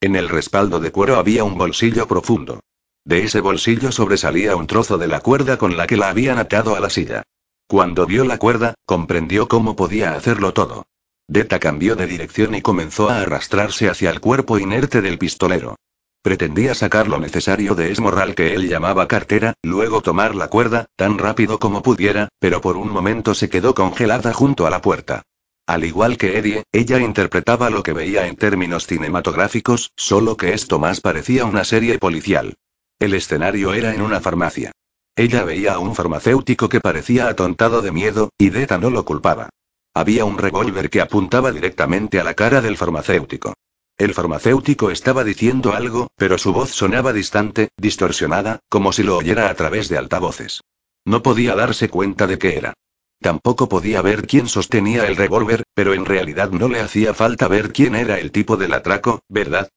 En 0.00 0.14
el 0.14 0.28
respaldo 0.28 0.78
de 0.78 0.92
cuero 0.92 1.16
había 1.16 1.42
un 1.42 1.58
bolsillo 1.58 2.06
profundo. 2.06 2.60
De 3.04 3.24
ese 3.24 3.40
bolsillo 3.40 3.92
sobresalía 3.92 4.56
un 4.56 4.66
trozo 4.66 4.96
de 4.96 5.08
la 5.08 5.20
cuerda 5.20 5.58
con 5.58 5.76
la 5.76 5.86
que 5.86 5.96
la 5.98 6.08
habían 6.08 6.38
atado 6.38 6.74
a 6.74 6.80
la 6.80 6.88
silla. 6.88 7.22
Cuando 7.66 8.06
vio 8.06 8.24
la 8.24 8.38
cuerda, 8.38 8.74
comprendió 8.86 9.46
cómo 9.46 9.76
podía 9.76 10.14
hacerlo 10.14 10.54
todo. 10.54 10.86
Deta 11.28 11.58
cambió 11.58 11.96
de 11.96 12.06
dirección 12.06 12.54
y 12.54 12.62
comenzó 12.62 13.10
a 13.10 13.20
arrastrarse 13.20 13.88
hacia 13.88 14.10
el 14.10 14.20
cuerpo 14.20 14.58
inerte 14.58 15.02
del 15.02 15.18
pistolero. 15.18 15.76
Pretendía 16.22 16.74
sacar 16.74 17.06
lo 17.08 17.18
necesario 17.18 17.74
de 17.74 17.92
Esmorral 17.92 18.34
que 18.34 18.54
él 18.54 18.68
llamaba 18.68 19.06
cartera, 19.06 19.52
luego 19.62 20.00
tomar 20.00 20.34
la 20.34 20.48
cuerda, 20.48 20.86
tan 20.96 21.18
rápido 21.18 21.58
como 21.58 21.82
pudiera, 21.82 22.28
pero 22.38 22.62
por 22.62 22.78
un 22.78 22.90
momento 22.90 23.34
se 23.34 23.50
quedó 23.50 23.74
congelada 23.74 24.32
junto 24.32 24.66
a 24.66 24.70
la 24.70 24.80
puerta. 24.80 25.22
Al 25.66 25.84
igual 25.84 26.16
que 26.16 26.38
Eddie, 26.38 26.64
ella 26.72 26.98
interpretaba 27.00 27.68
lo 27.68 27.82
que 27.82 27.92
veía 27.92 28.26
en 28.26 28.36
términos 28.36 28.86
cinematográficos, 28.86 29.92
solo 29.96 30.38
que 30.38 30.54
esto 30.54 30.78
más 30.78 31.02
parecía 31.02 31.44
una 31.44 31.64
serie 31.64 31.98
policial. 31.98 32.56
El 33.04 33.12
escenario 33.12 33.74
era 33.74 33.94
en 33.94 34.00
una 34.00 34.22
farmacia. 34.22 34.72
Ella 35.14 35.44
veía 35.44 35.74
a 35.74 35.78
un 35.78 35.94
farmacéutico 35.94 36.70
que 36.70 36.80
parecía 36.80 37.28
atontado 37.28 37.82
de 37.82 37.92
miedo, 37.92 38.30
y 38.38 38.48
Deta 38.48 38.78
no 38.78 38.88
lo 38.88 39.04
culpaba. 39.04 39.50
Había 39.92 40.24
un 40.24 40.38
revólver 40.38 40.88
que 40.88 41.02
apuntaba 41.02 41.52
directamente 41.52 42.18
a 42.18 42.24
la 42.24 42.32
cara 42.32 42.62
del 42.62 42.78
farmacéutico. 42.78 43.52
El 43.98 44.14
farmacéutico 44.14 44.90
estaba 44.90 45.22
diciendo 45.22 45.74
algo, 45.74 46.06
pero 46.16 46.38
su 46.38 46.54
voz 46.54 46.70
sonaba 46.70 47.12
distante, 47.12 47.68
distorsionada, 47.76 48.60
como 48.70 48.90
si 48.90 49.02
lo 49.02 49.18
oyera 49.18 49.50
a 49.50 49.54
través 49.54 49.90
de 49.90 49.98
altavoces. 49.98 50.62
No 51.04 51.22
podía 51.22 51.54
darse 51.54 51.90
cuenta 51.90 52.26
de 52.26 52.38
qué 52.38 52.56
era. 52.56 52.72
Tampoco 53.20 53.68
podía 53.68 54.00
ver 54.00 54.26
quién 54.26 54.48
sostenía 54.48 55.06
el 55.06 55.16
revólver, 55.16 55.64
pero 55.74 55.92
en 55.92 56.06
realidad 56.06 56.52
no 56.52 56.68
le 56.68 56.80
hacía 56.80 57.12
falta 57.12 57.48
ver 57.48 57.70
quién 57.74 57.96
era 57.96 58.18
el 58.18 58.32
tipo 58.32 58.56
del 58.56 58.72
atraco, 58.72 59.20
¿verdad? 59.28 59.68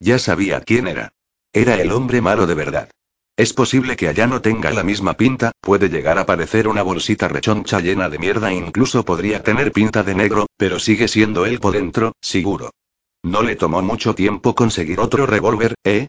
Ya 0.00 0.18
sabía 0.18 0.60
quién 0.62 0.88
era. 0.88 1.12
Era 1.54 1.74
el 1.74 1.92
hombre 1.92 2.22
malo 2.22 2.46
de 2.46 2.54
verdad. 2.54 2.88
Es 3.36 3.52
posible 3.52 3.96
que 3.96 4.08
allá 4.08 4.26
no 4.26 4.40
tenga 4.40 4.70
la 4.70 4.82
misma 4.82 5.14
pinta, 5.14 5.52
puede 5.60 5.90
llegar 5.90 6.18
a 6.18 6.24
parecer 6.24 6.66
una 6.66 6.82
bolsita 6.82 7.28
rechoncha 7.28 7.80
llena 7.80 8.08
de 8.08 8.18
mierda 8.18 8.52
e 8.52 8.54
incluso 8.54 9.04
podría 9.04 9.42
tener 9.42 9.70
pinta 9.72 10.02
de 10.02 10.14
negro, 10.14 10.46
pero 10.56 10.78
sigue 10.78 11.08
siendo 11.08 11.44
él 11.44 11.60
por 11.60 11.74
dentro, 11.74 12.12
seguro. 12.22 12.70
No 13.22 13.42
le 13.42 13.56
tomó 13.56 13.82
mucho 13.82 14.14
tiempo 14.14 14.54
conseguir 14.54 14.98
otro 14.98 15.26
revólver, 15.26 15.74
¿eh? 15.84 16.08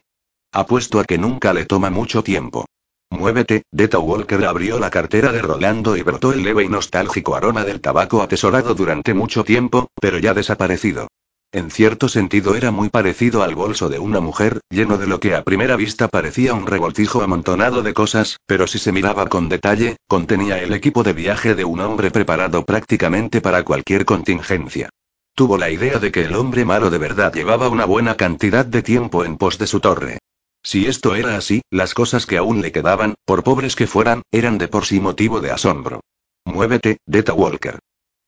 Apuesto 0.52 0.98
a 0.98 1.04
que 1.04 1.18
nunca 1.18 1.52
le 1.52 1.66
toma 1.66 1.90
mucho 1.90 2.22
tiempo. 2.22 2.64
Muévete, 3.10 3.64
Deta 3.70 3.98
Walker 3.98 4.44
abrió 4.46 4.78
la 4.78 4.90
cartera 4.90 5.30
de 5.30 5.42
Rolando 5.42 5.96
y 5.96 6.02
brotó 6.02 6.32
el 6.32 6.42
leve 6.42 6.64
y 6.64 6.68
nostálgico 6.68 7.36
aroma 7.36 7.64
del 7.64 7.80
tabaco 7.80 8.22
atesorado 8.22 8.74
durante 8.74 9.12
mucho 9.12 9.44
tiempo, 9.44 9.88
pero 10.00 10.18
ya 10.18 10.32
desaparecido. 10.32 11.08
En 11.54 11.70
cierto 11.70 12.08
sentido 12.08 12.56
era 12.56 12.72
muy 12.72 12.88
parecido 12.88 13.44
al 13.44 13.54
bolso 13.54 13.88
de 13.88 14.00
una 14.00 14.18
mujer, 14.18 14.58
lleno 14.70 14.98
de 14.98 15.06
lo 15.06 15.20
que 15.20 15.36
a 15.36 15.44
primera 15.44 15.76
vista 15.76 16.08
parecía 16.08 16.52
un 16.52 16.66
revoltijo 16.66 17.22
amontonado 17.22 17.84
de 17.84 17.94
cosas, 17.94 18.40
pero 18.44 18.66
si 18.66 18.80
se 18.80 18.90
miraba 18.90 19.28
con 19.28 19.48
detalle, 19.48 19.96
contenía 20.08 20.60
el 20.60 20.72
equipo 20.72 21.04
de 21.04 21.12
viaje 21.12 21.54
de 21.54 21.64
un 21.64 21.78
hombre 21.78 22.10
preparado 22.10 22.64
prácticamente 22.64 23.40
para 23.40 23.62
cualquier 23.62 24.04
contingencia. 24.04 24.88
Tuvo 25.36 25.56
la 25.56 25.70
idea 25.70 26.00
de 26.00 26.10
que 26.10 26.24
el 26.24 26.34
hombre 26.34 26.64
malo 26.64 26.90
de 26.90 26.98
verdad 26.98 27.32
llevaba 27.32 27.68
una 27.68 27.84
buena 27.84 28.16
cantidad 28.16 28.66
de 28.66 28.82
tiempo 28.82 29.24
en 29.24 29.36
pos 29.36 29.56
de 29.56 29.68
su 29.68 29.78
torre. 29.78 30.18
Si 30.60 30.86
esto 30.86 31.14
era 31.14 31.36
así, 31.36 31.62
las 31.70 31.94
cosas 31.94 32.26
que 32.26 32.36
aún 32.36 32.62
le 32.62 32.72
quedaban, 32.72 33.14
por 33.24 33.44
pobres 33.44 33.76
que 33.76 33.86
fueran, 33.86 34.22
eran 34.32 34.58
de 34.58 34.66
por 34.66 34.86
sí 34.86 34.98
motivo 34.98 35.40
de 35.40 35.52
asombro. 35.52 36.00
Muévete, 36.44 36.98
Deta 37.06 37.32
Walker. 37.32 37.78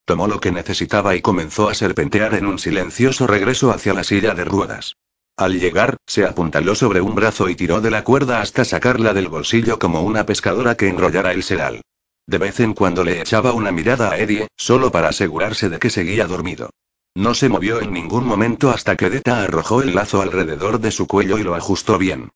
Tomó 0.07 0.29
lo 0.29 0.39
que 0.39 0.53
necesitaba 0.53 1.17
y 1.17 1.21
comenzó 1.21 1.69
a 1.69 1.75
serpentear 1.75 2.35
en 2.35 2.47
un 2.47 2.61
silencioso 2.61 3.27
regreso 3.27 3.73
hacia 3.73 3.93
la 3.93 4.05
silla 4.05 4.35
de 4.35 4.45
ruedas. 4.45 4.95
Al 5.37 5.59
llegar, 5.59 5.97
se 6.07 6.25
apuntaló 6.25 6.77
sobre 6.77 7.01
un 7.01 7.17
brazo 7.17 7.49
y 7.49 7.57
tiró 7.57 7.81
de 7.81 7.91
la 7.91 8.05
cuerda 8.05 8.41
hasta 8.41 8.65
sacarla 8.65 9.13
del 9.13 9.27
bolsillo 9.27 9.81
como 9.81 10.03
una 10.03 10.25
pescadora 10.25 10.77
que 10.77 10.89
enrollara 10.89 11.33
el 11.33 11.43
sedal. 11.43 11.83
De 12.25 12.39
vez 12.39 12.61
en 12.61 12.73
cuando 12.73 13.03
le 13.03 13.21
echaba 13.21 13.53
una 13.53 13.73
mirada 13.73 14.13
a 14.13 14.19
Eddie, 14.19 14.47
solo 14.57 14.93
para 14.93 15.09
asegurarse 15.09 15.69
de 15.69 15.81
que 15.81 15.91
seguía 15.91 16.29
dormido. 16.29 16.71
No 17.17 17.35
se 17.35 17.49
movió 17.49 17.81
en 17.81 17.93
ningún 17.93 18.25
momento 18.25 18.71
hasta 18.71 18.95
que 18.95 19.11
Deta 19.11 19.43
arrojó 19.43 19.83
el 19.83 19.95
lazo 19.95 20.23
alrededor 20.23 20.79
de 20.79 20.93
su 20.93 21.09
cuello 21.09 21.37
y 21.37 21.43
lo 21.43 21.57
ajustó 21.57 21.99
bien. 21.99 22.31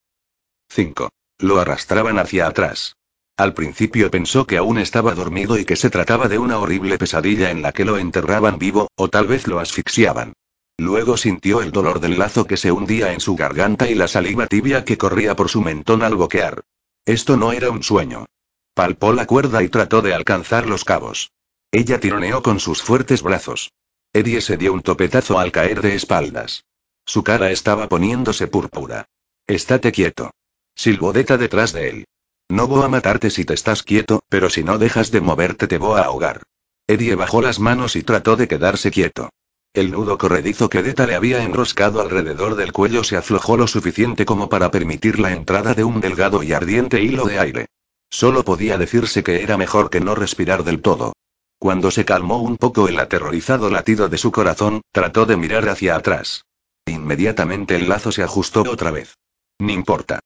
5. 0.71 1.09
Lo 1.39 1.61
arrastraban 1.61 2.19
hacia 2.19 2.49
atrás. 2.49 2.97
Al 3.41 3.55
principio 3.55 4.11
pensó 4.11 4.47
que 4.47 4.59
aún 4.59 4.77
estaba 4.77 5.15
dormido 5.15 5.59
y 5.59 5.65
que 5.65 5.75
se 5.75 5.89
trataba 5.89 6.29
de 6.29 6.37
una 6.37 6.59
horrible 6.59 6.99
pesadilla 6.99 7.51
en 7.51 7.63
la 7.63 7.73
que 7.73 7.87
lo 7.87 7.97
enterraban 7.97 8.59
vivo, 8.59 8.89
o 8.97 9.09
tal 9.09 9.29
vez 9.29 9.47
lo 9.47 9.61
asfixiaban. 9.61 10.35
Luego 10.77 11.17
sintió 11.17 11.63
el 11.63 11.73
dolor 11.73 12.01
del 12.01 12.19
lazo 12.19 12.47
que 12.47 12.59
se 12.59 12.71
hundía 12.71 13.15
en 13.15 13.21
su 13.21 13.37
garganta 13.37 13.89
y 13.89 13.95
la 13.95 14.09
saliva 14.09 14.47
tibia 14.47 14.85
que 14.85 14.99
corría 14.99 15.37
por 15.37 15.49
su 15.49 15.63
mentón 15.63 16.03
al 16.03 16.17
boquear. 16.17 16.65
Esto 17.07 17.39
no 17.39 17.53
era 17.53 17.71
un 17.71 17.83
sueño. 17.83 18.27
Palpó 18.75 19.15
la 19.15 19.25
cuerda 19.27 19.63
y 19.63 19.71
trató 19.71 20.03
de 20.03 20.13
alcanzar 20.13 20.67
los 20.67 20.85
cabos. 20.85 21.33
Ella 21.73 21.99
tironeó 21.99 22.43
con 22.43 22.61
sus 22.61 22.83
fuertes 22.83 23.23
brazos. 23.23 23.73
Eddie 24.13 24.43
se 24.43 24.59
dio 24.59 24.75
un 24.75 24.83
topetazo 24.83 25.39
al 25.39 25.51
caer 25.51 25.81
de 25.81 25.95
espaldas. 25.95 26.67
Su 27.07 27.25
cara 27.25 27.51
estaba 27.51 27.89
poniéndose 27.89 28.49
púrpura. 28.49 29.07
Estate 29.47 29.93
quieto. 29.93 30.31
Silbó 30.75 31.15
detrás 31.15 31.73
de 31.73 31.89
él. 31.89 32.07
No 32.51 32.67
voy 32.67 32.83
a 32.83 32.89
matarte 32.89 33.31
si 33.31 33.45
te 33.45 33.55
estás 33.55 33.85
quieto, 33.85 34.25
pero 34.29 34.51
si 34.51 34.65
no 34.65 34.77
dejas 34.77 35.13
de 35.13 35.21
moverte 35.21 35.69
te 35.69 35.79
voy 35.79 36.01
a 36.01 36.05
ahogar. 36.05 36.43
Eddie 36.89 37.15
bajó 37.15 37.41
las 37.41 37.61
manos 37.61 37.95
y 37.95 38.03
trató 38.03 38.35
de 38.35 38.49
quedarse 38.49 38.91
quieto. 38.91 39.31
El 39.73 39.93
nudo 39.93 40.19
corredizo 40.19 40.69
que 40.69 40.83
Deta 40.83 41.07
le 41.07 41.15
había 41.15 41.45
enroscado 41.45 42.01
alrededor 42.01 42.57
del 42.57 42.73
cuello 42.73 43.05
se 43.05 43.17
aflojó 43.17 43.57
lo 43.57 43.69
suficiente 43.69 44.25
como 44.27 44.49
para 44.49 44.73
permitir 44.73 45.21
la 45.21 45.31
entrada 45.31 45.75
de 45.75 45.85
un 45.85 46.01
delgado 46.01 46.43
y 46.43 46.53
ardiente 46.53 47.01
hilo 47.01 47.25
de 47.25 47.39
aire. 47.39 47.67
Solo 48.11 48.45
podía 48.45 48.77
decirse 48.77 49.23
que 49.23 49.45
era 49.45 49.57
mejor 49.57 49.89
que 49.89 50.01
no 50.01 50.17
respirar 50.17 50.65
del 50.65 50.83
todo. 50.83 51.13
Cuando 51.61 51.93
se 51.93 52.05
calmó 52.05 52.43
un 52.43 52.57
poco 52.57 52.89
el 52.89 52.99
aterrorizado 52.99 53.71
latido 53.71 54.09
de 54.09 54.19
su 54.19 54.33
corazón, 54.33 54.81
trató 54.91 55.25
de 55.25 55.37
mirar 55.37 55.69
hacia 55.69 55.95
atrás. 55.95 56.47
Inmediatamente 56.85 57.77
el 57.77 57.89
lazo 57.89 58.11
se 58.11 58.25
ajustó 58.25 58.63
otra 58.63 58.91
vez. 58.91 59.15
No 59.61 59.71
importa. 59.71 60.19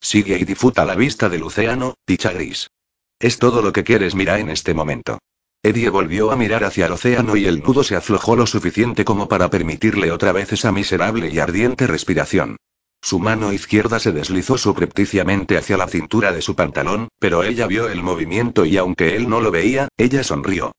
Sigue 0.00 0.38
y 0.38 0.44
disfruta 0.44 0.84
la 0.84 0.94
vista 0.94 1.28
del 1.28 1.42
océano, 1.42 1.94
dicha 2.06 2.32
gris. 2.32 2.70
¿Es 3.18 3.38
todo 3.38 3.62
lo 3.62 3.72
que 3.72 3.84
quieres 3.84 4.14
mirar 4.14 4.40
en 4.40 4.50
este 4.50 4.74
momento? 4.74 5.18
Eddie 5.62 5.90
volvió 5.90 6.30
a 6.30 6.36
mirar 6.36 6.62
hacia 6.62 6.86
el 6.86 6.92
océano 6.92 7.36
y 7.36 7.46
el 7.46 7.62
nudo 7.62 7.82
se 7.82 7.96
aflojó 7.96 8.36
lo 8.36 8.46
suficiente 8.46 9.04
como 9.04 9.28
para 9.28 9.50
permitirle 9.50 10.12
otra 10.12 10.32
vez 10.32 10.52
esa 10.52 10.70
miserable 10.70 11.28
y 11.28 11.40
ardiente 11.40 11.88
respiración. 11.88 12.56
Su 13.00 13.18
mano 13.18 13.52
izquierda 13.52 13.98
se 13.98 14.12
deslizó 14.12 14.56
subrepticiamente 14.56 15.56
hacia 15.56 15.76
la 15.76 15.88
cintura 15.88 16.32
de 16.32 16.42
su 16.42 16.54
pantalón, 16.54 17.08
pero 17.18 17.42
ella 17.42 17.66
vio 17.66 17.88
el 17.88 18.02
movimiento 18.02 18.64
y 18.64 18.76
aunque 18.76 19.16
él 19.16 19.28
no 19.28 19.40
lo 19.40 19.50
veía, 19.50 19.88
ella 19.96 20.22
sonrió. 20.22 20.72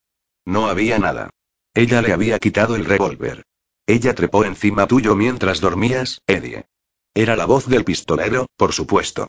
No 0.46 0.68
había 0.68 0.98
nada. 0.98 1.30
Ella 1.74 2.02
le 2.02 2.14
había 2.14 2.40
quitado 2.40 2.76
el 2.76 2.86
revólver. 2.86 3.44
Ella 3.86 4.14
trepó 4.16 4.46
encima 4.46 4.88
tuyo 4.88 5.16
mientras 5.16 5.62
dormías, 5.62 6.22
Eddie. 6.28 6.66
Era 7.20 7.36
la 7.36 7.46
voz 7.46 7.68
del 7.68 7.84
pistolero, 7.84 8.46
por 8.56 8.72
supuesto. 8.72 9.28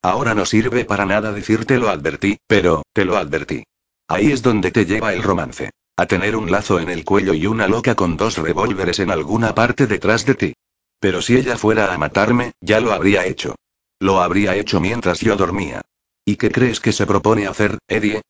Ahora 0.00 0.32
no 0.32 0.46
sirve 0.46 0.84
para 0.84 1.06
nada 1.06 1.32
decirte 1.32 1.76
lo 1.76 1.88
advertí, 1.88 2.38
pero, 2.46 2.84
te 2.92 3.04
lo 3.04 3.16
advertí. 3.16 3.64
Ahí 4.06 4.30
es 4.30 4.42
donde 4.42 4.70
te 4.70 4.86
lleva 4.86 5.12
el 5.12 5.24
romance. 5.24 5.72
A 5.96 6.06
tener 6.06 6.36
un 6.36 6.52
lazo 6.52 6.78
en 6.78 6.88
el 6.88 7.04
cuello 7.04 7.34
y 7.34 7.48
una 7.48 7.66
loca 7.66 7.96
con 7.96 8.16
dos 8.16 8.38
revólveres 8.38 9.00
en 9.00 9.10
alguna 9.10 9.56
parte 9.56 9.88
detrás 9.88 10.24
de 10.24 10.36
ti. 10.36 10.54
Pero 11.00 11.20
si 11.20 11.34
ella 11.34 11.58
fuera 11.58 11.92
a 11.92 11.98
matarme, 11.98 12.52
ya 12.60 12.80
lo 12.80 12.92
habría 12.92 13.26
hecho. 13.26 13.56
Lo 13.98 14.20
habría 14.20 14.54
hecho 14.54 14.78
mientras 14.78 15.18
yo 15.18 15.34
dormía. 15.34 15.80
¿Y 16.24 16.36
qué 16.36 16.52
crees 16.52 16.78
que 16.78 16.92
se 16.92 17.06
propone 17.06 17.48
hacer, 17.48 17.78
Eddie? 17.88 18.22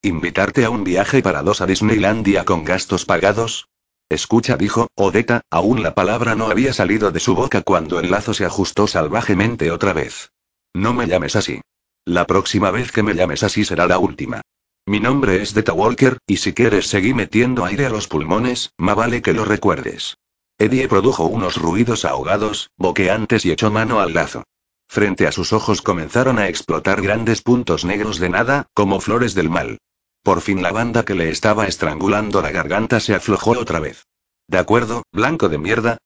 ¿Invitarte 0.00 0.64
a 0.64 0.70
un 0.70 0.84
viaje 0.84 1.22
para 1.22 1.42
dos 1.42 1.60
a 1.60 1.66
Disneylandia 1.66 2.44
con 2.44 2.64
gastos 2.64 3.04
pagados? 3.04 3.66
Escucha, 4.10 4.56
dijo, 4.56 4.88
Odeta, 4.96 5.42
aún 5.50 5.84
la 5.84 5.94
palabra 5.94 6.34
no 6.34 6.50
había 6.50 6.72
salido 6.72 7.12
de 7.12 7.20
su 7.20 7.36
boca 7.36 7.62
cuando 7.62 8.00
el 8.00 8.10
lazo 8.10 8.34
se 8.34 8.44
ajustó 8.44 8.88
salvajemente 8.88 9.70
otra 9.70 9.92
vez. 9.92 10.32
No 10.74 10.92
me 10.92 11.06
llames 11.06 11.36
así. 11.36 11.60
La 12.04 12.26
próxima 12.26 12.72
vez 12.72 12.90
que 12.90 13.04
me 13.04 13.14
llames 13.14 13.44
así 13.44 13.64
será 13.64 13.86
la 13.86 13.98
última. 13.98 14.40
Mi 14.84 14.98
nombre 14.98 15.40
es 15.40 15.54
Deta 15.54 15.72
Walker, 15.72 16.18
y 16.26 16.38
si 16.38 16.52
quieres 16.52 16.88
seguir 16.88 17.14
metiendo 17.14 17.64
aire 17.64 17.86
a 17.86 17.90
los 17.90 18.08
pulmones, 18.08 18.72
más 18.78 18.96
vale 18.96 19.22
que 19.22 19.32
lo 19.32 19.44
recuerdes. 19.44 20.16
Eddie 20.58 20.88
produjo 20.88 21.26
unos 21.26 21.56
ruidos 21.56 22.04
ahogados, 22.04 22.70
boqueantes 22.76 23.46
y 23.46 23.52
echó 23.52 23.70
mano 23.70 24.00
al 24.00 24.12
lazo. 24.12 24.42
Frente 24.88 25.28
a 25.28 25.32
sus 25.32 25.52
ojos 25.52 25.82
comenzaron 25.82 26.40
a 26.40 26.48
explotar 26.48 27.00
grandes 27.00 27.42
puntos 27.42 27.84
negros 27.84 28.18
de 28.18 28.30
nada, 28.30 28.66
como 28.74 28.98
flores 28.98 29.36
del 29.36 29.50
mal. 29.50 29.78
Por 30.22 30.40
fin 30.40 30.62
la 30.62 30.72
banda 30.72 31.04
que 31.04 31.14
le 31.14 31.30
estaba 31.30 31.66
estrangulando 31.66 32.42
la 32.42 32.50
garganta 32.50 33.00
se 33.00 33.14
aflojó 33.14 33.52
otra 33.52 33.80
vez. 33.80 34.06
¿De 34.46 34.58
acuerdo, 34.58 35.02
blanco 35.12 35.48
de 35.48 35.58
mierda? 35.58 35.98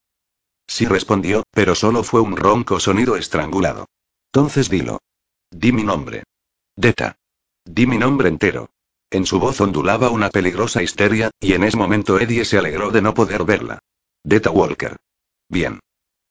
Sí 0.67 0.87
respondió, 0.87 1.43
pero 1.51 1.75
solo 1.75 2.05
fue 2.05 2.21
un 2.21 2.37
ronco 2.37 2.81
sonido 2.81 3.17
estrangulado. 3.17 3.87
Entonces 4.33 4.69
dilo. 4.69 5.01
Di 5.51 5.73
mi 5.73 5.83
nombre. 5.83 6.25
Deta. 6.77 7.17
Di 7.65 7.87
mi 7.87 7.99
nombre 7.99 8.29
entero. 8.29 8.71
En 9.11 9.27
su 9.27 9.39
voz 9.39 9.61
ondulaba 9.61 10.11
una 10.11 10.31
peligrosa 10.31 10.83
histeria, 10.83 11.31
y 11.41 11.53
en 11.53 11.65
ese 11.65 11.77
momento 11.77 12.19
Eddie 12.19 12.45
se 12.45 12.59
alegró 12.59 12.91
de 12.91 13.03
no 13.03 13.15
poder 13.15 13.45
verla. 13.45 13.79
Deta 14.25 14.51
Walker. 14.51 14.97
Bien. 15.49 15.81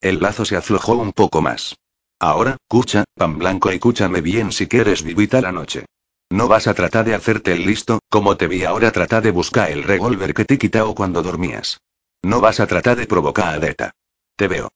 El 0.01 0.19
lazo 0.19 0.43
se 0.45 0.57
aflojó 0.57 0.95
un 0.95 1.13
poco 1.13 1.41
más. 1.41 1.77
Ahora, 2.19 2.57
cucha, 2.67 3.05
pan 3.15 3.37
blanco 3.37 3.71
y 3.71 3.79
cúchame 3.79 4.21
bien 4.21 4.51
si 4.51 4.67
quieres 4.67 5.03
vivir 5.03 5.33
la 5.33 5.51
noche. 5.51 5.85
No 6.33 6.47
vas 6.47 6.65
a 6.65 6.73
tratar 6.73 7.05
de 7.05 7.13
hacerte 7.13 7.53
el 7.53 7.63
listo, 7.63 7.99
como 8.09 8.37
te 8.37 8.47
vi 8.47 8.63
ahora 8.63 8.91
tratar 8.91 9.21
de 9.21 9.29
buscar 9.29 9.69
el 9.69 9.83
revólver 9.83 10.33
que 10.33 10.45
te 10.45 10.57
quitado 10.57 10.95
cuando 10.95 11.21
dormías. 11.21 11.79
No 12.23 12.41
vas 12.41 12.59
a 12.59 12.65
tratar 12.65 12.97
de 12.97 13.05
provocar 13.05 13.53
a 13.53 13.59
Deta. 13.59 13.91
Te 14.35 14.47
veo. 14.47 14.71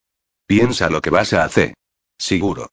Piensa 0.45 0.91
lo 0.91 1.01
que 1.01 1.09
vas 1.09 1.33
a 1.33 1.43
hacer. 1.43 1.73
Seguro. 2.19 2.69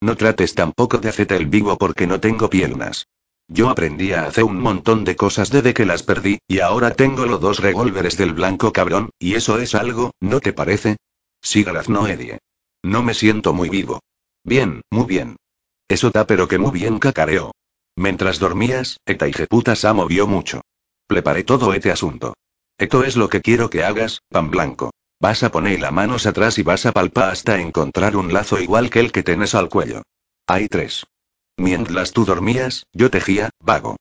No 0.00 0.16
trates 0.16 0.54
tampoco 0.54 0.98
de 0.98 1.08
hacerte 1.08 1.34
el 1.34 1.46
vivo 1.46 1.76
porque 1.78 2.06
no 2.06 2.20
tengo 2.20 2.48
piernas. 2.48 3.08
Yo 3.48 3.70
aprendí 3.70 4.12
a 4.12 4.26
hacer 4.26 4.44
un 4.44 4.60
montón 4.60 5.02
de 5.02 5.16
cosas 5.16 5.50
desde 5.50 5.74
que 5.74 5.84
las 5.84 6.04
perdí, 6.04 6.38
y 6.46 6.60
ahora 6.60 6.92
tengo 6.92 7.26
los 7.26 7.40
dos 7.40 7.58
revólveres 7.58 8.16
del 8.16 8.34
blanco 8.34 8.72
cabrón, 8.72 9.10
y 9.18 9.34
eso 9.34 9.58
es 9.58 9.74
algo, 9.74 10.12
¿no 10.20 10.38
te 10.38 10.52
parece? 10.52 10.96
Sí, 11.42 11.66
no 11.88 12.06
Eddie. 12.06 12.38
No 12.84 13.02
me 13.02 13.14
siento 13.14 13.52
muy 13.52 13.68
vivo. 13.68 13.98
Bien, 14.44 14.82
muy 14.90 15.06
bien. 15.06 15.38
Eso 15.88 16.10
da 16.10 16.24
pero 16.24 16.46
que 16.46 16.58
muy 16.58 16.70
bien 16.70 17.00
cacareó. 17.00 17.50
Mientras 17.98 18.38
dormías, 18.38 19.00
Eta 19.06 19.26
y 19.26 19.32
se 19.32 19.92
movió 19.92 20.28
mucho. 20.28 20.60
Preparé 21.08 21.42
todo 21.42 21.74
este 21.74 21.90
asunto. 21.90 22.34
Esto 22.78 23.02
es 23.02 23.16
lo 23.16 23.28
que 23.28 23.40
quiero 23.40 23.70
que 23.70 23.82
hagas, 23.82 24.20
pan 24.28 24.52
blanco. 24.52 24.92
Vas 25.20 25.42
a 25.42 25.50
poner 25.50 25.80
las 25.80 25.90
manos 25.90 26.24
atrás 26.24 26.58
y 26.58 26.62
vas 26.62 26.86
a 26.86 26.92
palpar 26.92 27.30
hasta 27.30 27.60
encontrar 27.60 28.14
un 28.14 28.32
lazo 28.32 28.60
igual 28.60 28.88
que 28.88 29.00
el 29.00 29.10
que 29.10 29.24
tienes 29.24 29.56
al 29.56 29.68
cuello. 29.68 30.02
Hay 30.46 30.68
tres. 30.68 31.06
Mientras 31.56 32.12
tú 32.12 32.24
dormías, 32.24 32.84
yo 32.92 33.10
tejía, 33.10 33.50
vago. 33.58 33.96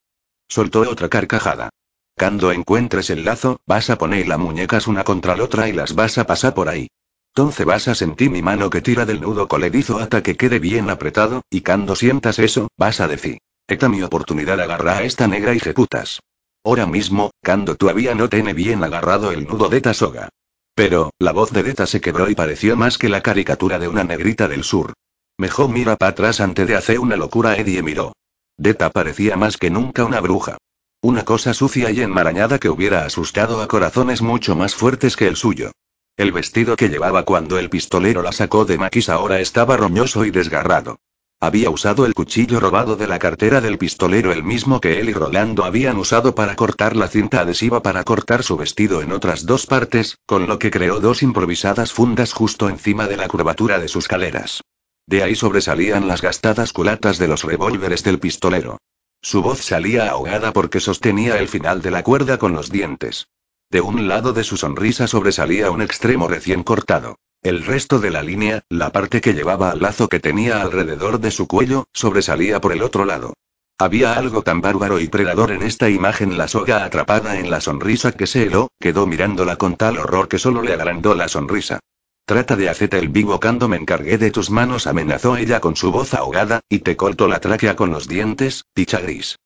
Soltó 0.48 0.82
otra 0.82 1.10
carcajada. 1.10 1.72
Cuando 2.16 2.52
encuentres 2.52 3.10
el 3.10 3.26
lazo, 3.26 3.62
vas 3.66 3.90
a 3.90 3.98
poner 3.98 4.28
las 4.28 4.38
muñecas 4.38 4.86
una 4.86 5.04
contra 5.04 5.36
la 5.36 5.44
otra 5.44 5.70
y 5.70 5.74
las 5.74 5.96
vas 5.96 6.20
a 6.20 6.28
pasar 6.28 6.54
por 6.54 6.70
ahí. 6.70 6.88
Entonces 7.34 7.66
vas 7.66 7.88
a 7.88 7.96
sentir 7.96 8.30
mi 8.30 8.44
mano 8.44 8.70
que 8.70 8.82
tira 8.82 9.08
del 9.08 9.22
nudo 9.22 9.48
coledizo 9.48 9.98
hasta 9.98 10.22
que 10.22 10.38
quede 10.38 10.60
bien 10.60 10.92
apretado, 10.92 11.42
y 11.50 11.62
cuando 11.62 11.96
sientas 11.96 12.38
eso, 12.38 12.68
vas 12.78 13.00
a 13.00 13.08
decir, 13.08 13.40
esta 13.68 13.90
mi 13.90 14.02
oportunidad 14.02 14.60
agarra 14.62 14.98
a 14.98 15.04
esta 15.04 15.28
negra 15.28 15.54
y 15.54 15.60
jeputas. 15.60 16.22
Ahora 16.64 16.86
mismo, 16.86 17.32
cuando 17.44 17.76
todavía 17.76 18.16
no 18.16 18.30
tiene 18.30 18.54
bien 18.54 18.84
agarrado 18.84 19.32
el 19.32 19.46
nudo 19.46 19.70
de 19.70 19.78
esta 19.78 19.94
soga. 19.94 20.30
Pero, 20.74 21.12
la 21.20 21.34
voz 21.34 21.52
de 21.52 21.64
Deta 21.64 21.86
se 21.86 22.00
quebró 22.00 22.30
y 22.30 22.36
pareció 22.36 22.78
más 22.78 22.98
que 22.98 23.10
la 23.10 23.22
caricatura 23.22 23.80
de 23.80 23.88
una 23.88 24.04
negrita 24.04 24.48
del 24.48 24.64
sur. 24.64 24.94
Mejor 25.38 25.70
mira 25.70 25.96
para 25.98 26.12
atrás 26.12 26.40
antes 26.40 26.68
de 26.68 26.76
hacer 26.76 27.00
una 27.00 27.16
locura. 27.16 27.56
Eddie 27.56 27.84
miró. 27.84 28.14
Deta 28.58 28.90
parecía 28.90 29.36
más 29.38 29.58
que 29.58 29.70
nunca 29.70 30.06
una 30.06 30.20
bruja. 30.20 30.58
Una 31.02 31.26
cosa 31.26 31.54
sucia 31.54 31.92
y 31.92 32.02
enmarañada 32.02 32.60
que 32.60 32.70
hubiera 32.70 33.06
asustado 33.06 33.62
a 33.62 33.68
corazones 33.68 34.22
mucho 34.22 34.56
más 34.56 34.76
fuertes 34.76 35.16
que 35.16 35.28
el 35.28 35.36
suyo. 35.36 35.72
El 36.16 36.32
vestido 36.32 36.76
que 36.76 36.90
llevaba 36.90 37.24
cuando 37.24 37.60
el 37.60 37.70
pistolero 37.70 38.22
la 38.22 38.32
sacó 38.32 38.66
de 38.66 38.78
Maquis 38.78 39.10
ahora 39.10 39.40
estaba 39.40 39.78
roñoso 39.78 40.26
y 40.26 40.32
desgarrado. 40.32 40.98
Había 41.40 41.70
usado 41.70 42.08
el 42.08 42.16
cuchillo 42.16 42.60
robado 42.60 42.96
de 42.96 43.06
la 43.06 43.20
cartera 43.20 43.62
del 43.62 43.78
pistolero, 43.78 44.32
el 44.32 44.44
mismo 44.44 44.82
que 44.82 45.00
él 45.00 45.10
y 45.10 45.14
Rolando 45.14 45.66
habían 45.66 45.98
usado 45.98 46.34
para 46.34 46.56
cortar 46.56 46.96
la 46.96 47.08
cinta 47.08 47.42
adhesiva 47.42 47.84
para 47.84 48.04
cortar 48.04 48.42
su 48.42 48.58
vestido 48.58 49.04
en 49.04 49.12
otras 49.12 49.46
dos 49.46 49.68
partes, 49.68 50.18
con 50.26 50.48
lo 50.48 50.58
que 50.58 50.72
creó 50.72 51.00
dos 51.00 51.22
improvisadas 51.22 51.94
fundas 51.94 52.34
justo 52.34 52.70
encima 52.70 53.08
de 53.08 53.18
la 53.18 53.28
curvatura 53.28 53.78
de 53.78 53.88
sus 53.88 54.08
caleras. 54.08 54.62
De 55.06 55.22
ahí 55.22 55.36
sobresalían 55.36 56.08
las 56.08 56.24
gastadas 56.24 56.74
culatas 56.74 57.20
de 57.20 57.28
los 57.28 57.44
revólveres 57.44 58.04
del 58.04 58.20
pistolero. 58.20 58.80
Su 59.22 59.44
voz 59.44 59.60
salía 59.62 60.10
ahogada 60.10 60.54
porque 60.54 60.80
sostenía 60.80 61.38
el 61.38 61.50
final 61.50 61.84
de 61.84 61.92
la 61.92 62.02
cuerda 62.02 62.40
con 62.40 62.54
los 62.54 62.72
dientes. 62.72 63.28
De 63.70 63.82
un 63.82 64.08
lado 64.08 64.34
de 64.34 64.44
su 64.44 64.58
sonrisa 64.58 65.08
sobresalía 65.08 65.70
un 65.70 65.84
extremo 65.84 66.28
recién 66.28 66.64
cortado. 66.64 67.20
El 67.48 67.64
resto 67.64 68.00
de 68.00 68.12
la 68.12 68.24
línea, 68.24 68.66
la 68.68 68.92
parte 68.92 69.22
que 69.22 69.34
llevaba 69.34 69.72
al 69.72 69.82
lazo 69.82 70.10
que 70.10 70.20
tenía 70.20 70.62
alrededor 70.62 71.22
de 71.22 71.32
su 71.32 71.48
cuello, 71.48 71.86
sobresalía 71.94 72.60
por 72.60 72.74
el 72.74 72.84
otro 72.84 73.06
lado. 73.06 73.36
Había 73.78 74.16
algo 74.16 74.42
tan 74.42 74.60
bárbaro 74.60 75.00
y 75.00 75.08
predador 75.08 75.52
en 75.52 75.64
esta 75.64 75.90
imagen, 75.90 76.38
la 76.38 76.50
soga 76.50 76.84
atrapada 76.84 77.40
en 77.40 77.50
la 77.50 77.62
sonrisa 77.62 78.12
que 78.12 78.28
se 78.28 78.44
heló, 78.44 78.68
quedó 78.82 79.08
mirándola 79.08 79.56
con 79.56 79.78
tal 79.78 79.98
horror 79.98 80.28
que 80.28 80.40
solo 80.40 80.62
le 80.62 80.74
agrandó 80.74 81.16
la 81.16 81.30
sonrisa. 81.30 81.80
Trata 82.26 82.58
de 82.58 82.68
hacerte 82.68 83.00
el 83.00 83.08
vivo 83.08 83.40
cuando 83.40 83.70
me 83.70 83.78
encargué 83.78 84.18
de 84.18 84.30
tus 84.30 84.50
manos, 84.50 84.86
amenazó 84.86 85.38
ella 85.38 85.62
con 85.62 85.78
su 85.78 85.90
voz 85.90 86.14
ahogada, 86.16 86.60
y 86.68 86.80
te 86.80 86.98
corto 86.98 87.30
la 87.30 87.40
tráquea 87.40 87.78
con 87.78 87.92
los 87.92 88.10
dientes, 88.10 88.66
picha 88.74 89.00
gris. 89.00 89.38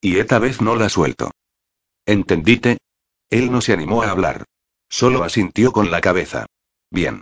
Y 0.00 0.18
esta 0.18 0.38
vez 0.38 0.62
no 0.62 0.76
la 0.76 0.88
suelto. 0.88 1.30
¿Entendite? 2.06 2.78
Él 3.28 3.52
no 3.52 3.60
se 3.60 3.74
animó 3.74 4.02
a 4.02 4.12
hablar. 4.12 4.44
Solo 4.88 5.24
asintió 5.24 5.72
con 5.72 5.90
la 5.90 6.00
cabeza. 6.00 6.46
Bien. 6.90 7.20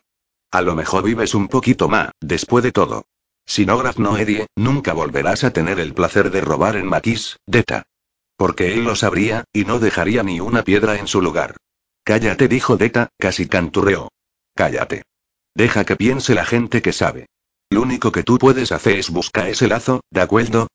A 0.50 0.62
lo 0.62 0.74
mejor 0.74 1.04
vives 1.04 1.34
un 1.34 1.48
poquito 1.48 1.88
más, 1.88 2.11
después 2.20 2.64
de 2.64 2.72
todo. 2.72 3.04
Si 3.44 3.66
no 3.66 3.82
no 3.96 4.16
Eddie, 4.16 4.46
nunca 4.56 4.92
volverás 4.92 5.44
a 5.44 5.52
tener 5.52 5.80
el 5.80 5.94
placer 5.94 6.30
de 6.30 6.40
robar 6.40 6.76
en 6.76 6.87
Maquis, 6.87 7.38
Deta. 7.46 7.84
Porque 8.37 8.72
él 8.72 8.84
lo 8.84 8.94
sabría, 8.94 9.44
y 9.52 9.64
no 9.64 9.78
dejaría 9.78 10.22
ni 10.22 10.40
una 10.40 10.64
piedra 10.64 10.98
en 10.98 11.06
su 11.06 11.20
lugar. 11.20 11.56
Cállate, 12.04 12.48
dijo 12.48 12.76
Deta, 12.76 13.08
casi 13.18 13.46
canturreó. 13.46 14.11
Cállate. 14.54 15.02
Deja 15.54 15.84
que 15.84 15.96
piense 15.96 16.34
la 16.34 16.44
gente 16.44 16.82
que 16.82 16.92
sabe. 16.92 17.26
Lo 17.70 17.82
único 17.82 18.12
que 18.12 18.22
tú 18.22 18.38
puedes 18.38 18.72
hacer 18.72 18.98
es 18.98 19.11
buscar 19.11 19.48
ese 19.48 19.68
lazo, 19.68 20.00
¿de 20.11 20.22
acuerdo? 20.22 20.68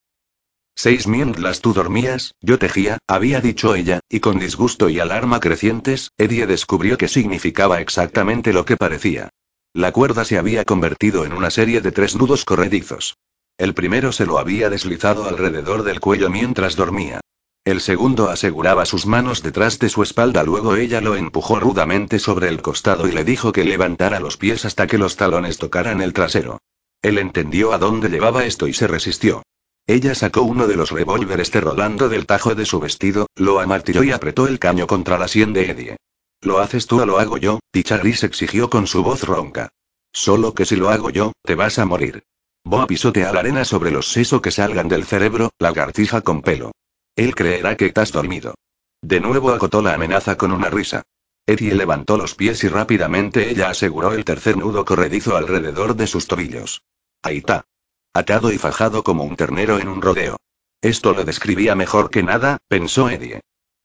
Seis 0.75 1.07
mientras 1.07 1.61
tú 1.61 1.73
dormías, 1.73 2.33
yo 2.41 2.59
tejía, 2.59 2.97
había 3.07 3.41
dicho 3.41 3.75
ella, 3.75 3.99
y 4.09 4.19
con 4.19 4.39
disgusto 4.39 4.89
y 4.89 4.99
alarma 4.99 5.39
crecientes, 5.39 6.11
Eddie 6.17 6.47
descubrió 6.47 6.97
que 6.97 7.07
significaba 7.07 7.81
exactamente 7.81 8.53
lo 8.53 8.65
que 8.65 8.77
parecía. 8.77 9.29
La 9.75 9.91
cuerda 9.91 10.23
se 10.23 10.37
había 10.37 10.65
convertido 10.65 11.25
en 11.25 11.33
una 11.33 11.49
serie 11.49 11.81
de 11.81 11.91
tres 11.91 12.15
nudos 12.15 12.45
corredizos. 12.45 13.17
El 13.57 13.73
primero 13.73 14.11
se 14.11 14.27
lo 14.27 14.37
había 14.37 14.69
deslizado 14.69 15.27
alrededor 15.27 15.81
del 15.81 15.99
cuello 15.99 16.29
mientras 16.29 16.75
dormía. 16.75 17.21
El 17.65 17.81
segundo 17.81 18.29
aseguraba 18.29 18.85
sus 18.85 19.07
manos 19.07 19.41
detrás 19.41 19.79
de 19.79 19.89
su 19.89 20.03
espalda, 20.03 20.43
luego 20.43 20.75
ella 20.75 21.01
lo 21.01 21.15
empujó 21.15 21.59
rudamente 21.59 22.19
sobre 22.19 22.49
el 22.49 22.61
costado 22.61 23.07
y 23.07 23.13
le 23.13 23.23
dijo 23.23 23.51
que 23.51 23.63
levantara 23.63 24.19
los 24.19 24.37
pies 24.37 24.63
hasta 24.65 24.85
que 24.85 24.99
los 24.99 25.15
talones 25.15 25.57
tocaran 25.57 26.01
el 26.01 26.13
trasero. 26.13 26.59
Él 27.01 27.17
entendió 27.17 27.73
a 27.73 27.79
dónde 27.79 28.09
llevaba 28.09 28.45
esto 28.45 28.67
y 28.67 28.73
se 28.73 28.85
resistió. 28.85 29.41
Ella 29.87 30.13
sacó 30.13 30.43
uno 30.43 30.67
de 30.67 30.75
los 30.75 30.91
revólveres 30.91 31.51
de 31.51 31.61
Rolando 31.61 32.09
del 32.09 32.27
tajo 32.27 32.53
de 32.53 32.67
su 32.67 32.79
vestido, 32.79 33.25
lo 33.35 33.59
amartilló 33.59 34.03
y 34.03 34.11
apretó 34.11 34.47
el 34.47 34.59
caño 34.59 34.85
contra 34.85 35.17
la 35.17 35.27
sien 35.27 35.51
de 35.51 35.71
Eddie. 35.71 35.97
¿Lo 36.43 36.59
haces 36.59 36.87
tú 36.87 37.01
o 37.01 37.05
lo 37.05 37.19
hago 37.19 37.37
yo? 37.37 37.59
Dicha 37.71 37.97
Gris 37.97 38.23
exigió 38.23 38.69
con 38.69 38.85
su 38.85 39.01
voz 39.01 39.23
ronca. 39.23 39.69
Solo 40.11 40.53
que 40.53 40.65
si 40.65 40.75
lo 40.75 40.89
hago 40.89 41.09
yo, 41.09 41.31
te 41.41 41.55
vas 41.55 41.79
a 41.79 41.85
morir. 41.85 42.23
Boa 42.65 42.85
pisotea 42.85 43.31
la 43.31 43.39
arena 43.39 43.63
sobre 43.63 43.91
los 43.91 44.11
sesos 44.11 44.41
que 44.41 44.51
salgan 44.51 44.89
del 44.89 45.05
cerebro, 45.05 45.51
lagartija 45.57 46.21
con 46.21 46.41
pelo. 46.41 46.71
Él 47.15 47.33
creerá 47.33 47.77
que 47.77 47.85
estás 47.85 48.11
dormido. 48.11 48.55
De 49.01 49.21
nuevo 49.21 49.51
acotó 49.51 49.81
la 49.81 49.93
amenaza 49.93 50.37
con 50.37 50.51
una 50.51 50.69
risa. 50.69 51.03
Eddie 51.45 51.75
levantó 51.75 52.17
los 52.17 52.35
pies 52.35 52.63
y 52.63 52.67
rápidamente 52.67 53.49
ella 53.49 53.69
aseguró 53.69 54.13
el 54.13 54.25
tercer 54.25 54.57
nudo 54.57 54.85
corredizo 54.85 55.37
alrededor 55.37 55.95
de 55.95 56.07
sus 56.07 56.27
tobillos. 56.27 56.83
Ahí 57.21 57.37
está. 57.37 57.65
Atado 58.13 58.51
y 58.51 58.57
fajado 58.57 59.03
como 59.03 59.23
un 59.23 59.35
ternero 59.35 59.79
en 59.79 59.87
un 59.87 60.01
rodeo. 60.01 60.37
Esto 60.81 61.13
lo 61.13 61.23
describía 61.23 61.75
mejor 61.75 62.09
que 62.09 62.23
nada, 62.23 62.57
pensó 62.67 63.09
Eddie. 63.09 63.41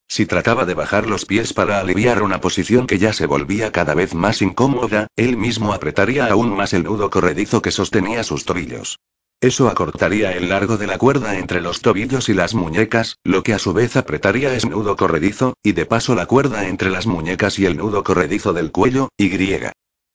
Si 0.08 0.24
trataba 0.24 0.64
de 0.64 0.72
bajar 0.72 1.06
los 1.06 1.26
pies 1.26 1.52
para 1.52 1.80
aliviar 1.80 2.22
una 2.22 2.40
posición 2.40 2.86
que 2.86 2.98
ya 2.98 3.12
se 3.12 3.26
volvía 3.26 3.70
cada 3.72 3.94
vez 3.94 4.14
más 4.14 4.40
incómoda, 4.40 5.08
él 5.16 5.36
mismo 5.36 5.74
apretaría 5.74 6.26
aún 6.26 6.56
más 6.56 6.72
el 6.72 6.84
nudo 6.84 7.10
corredizo 7.10 7.60
que 7.60 7.70
sostenía 7.70 8.24
sus 8.24 8.46
tobillos. 8.46 8.98
Eso 9.40 9.68
acortaría 9.68 10.32
el 10.32 10.48
largo 10.48 10.78
de 10.78 10.88
la 10.88 10.98
cuerda 10.98 11.38
entre 11.38 11.60
los 11.60 11.80
tobillos 11.80 12.28
y 12.28 12.34
las 12.34 12.54
muñecas, 12.54 13.18
lo 13.22 13.42
que 13.42 13.52
a 13.52 13.58
su 13.58 13.72
vez 13.72 13.96
apretaría 13.96 14.52
ese 14.54 14.68
nudo 14.68 14.96
corredizo, 14.96 15.54
y 15.62 15.72
de 15.72 15.86
paso 15.86 16.14
la 16.14 16.26
cuerda 16.26 16.66
entre 16.66 16.90
las 16.90 17.06
muñecas 17.06 17.58
y 17.58 17.66
el 17.66 17.76
nudo 17.76 18.02
corredizo 18.02 18.52
del 18.52 18.72
cuello, 18.72 19.10
y 19.16 19.28
griega. 19.28 19.72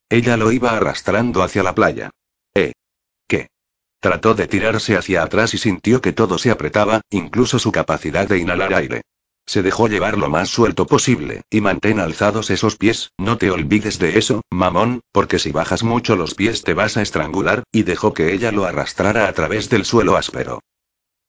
Ella 0.09 0.35
lo 0.37 0.51
iba 0.51 0.71
arrastrando 0.71 1.41
hacia 1.43 1.63
la 1.63 1.75
playa. 1.75 2.09
¿Eh? 2.53 2.73
¿Qué? 3.27 3.47
Trató 4.01 4.33
de 4.33 4.47
tirarse 4.47 4.97
hacia 4.97 5.23
atrás 5.23 5.53
y 5.53 5.57
sintió 5.57 6.01
que 6.01 6.11
todo 6.11 6.37
se 6.37 6.51
apretaba, 6.51 7.01
incluso 7.09 7.59
su 7.59 7.71
capacidad 7.71 8.27
de 8.27 8.39
inhalar 8.39 8.73
aire. 8.73 9.03
Se 9.45 9.61
dejó 9.61 9.87
llevar 9.87 10.17
lo 10.17 10.29
más 10.29 10.49
suelto 10.49 10.87
posible, 10.87 11.41
y 11.49 11.61
mantén 11.61 11.99
alzados 11.99 12.49
esos 12.49 12.77
pies, 12.77 13.11
no 13.17 13.37
te 13.37 13.51
olvides 13.51 13.99
de 13.99 14.17
eso, 14.17 14.41
mamón, 14.49 15.01
porque 15.11 15.37
si 15.37 15.51
bajas 15.51 15.83
mucho 15.83 16.15
los 16.15 16.33
pies 16.33 16.63
te 16.63 16.73
vas 16.73 16.97
a 16.97 17.01
estrangular, 17.01 17.63
y 17.71 17.83
dejó 17.83 18.13
que 18.13 18.33
ella 18.33 18.51
lo 18.51 18.65
arrastrara 18.65 19.27
a 19.27 19.33
través 19.33 19.69
del 19.69 19.85
suelo 19.85 20.15
áspero. 20.15 20.61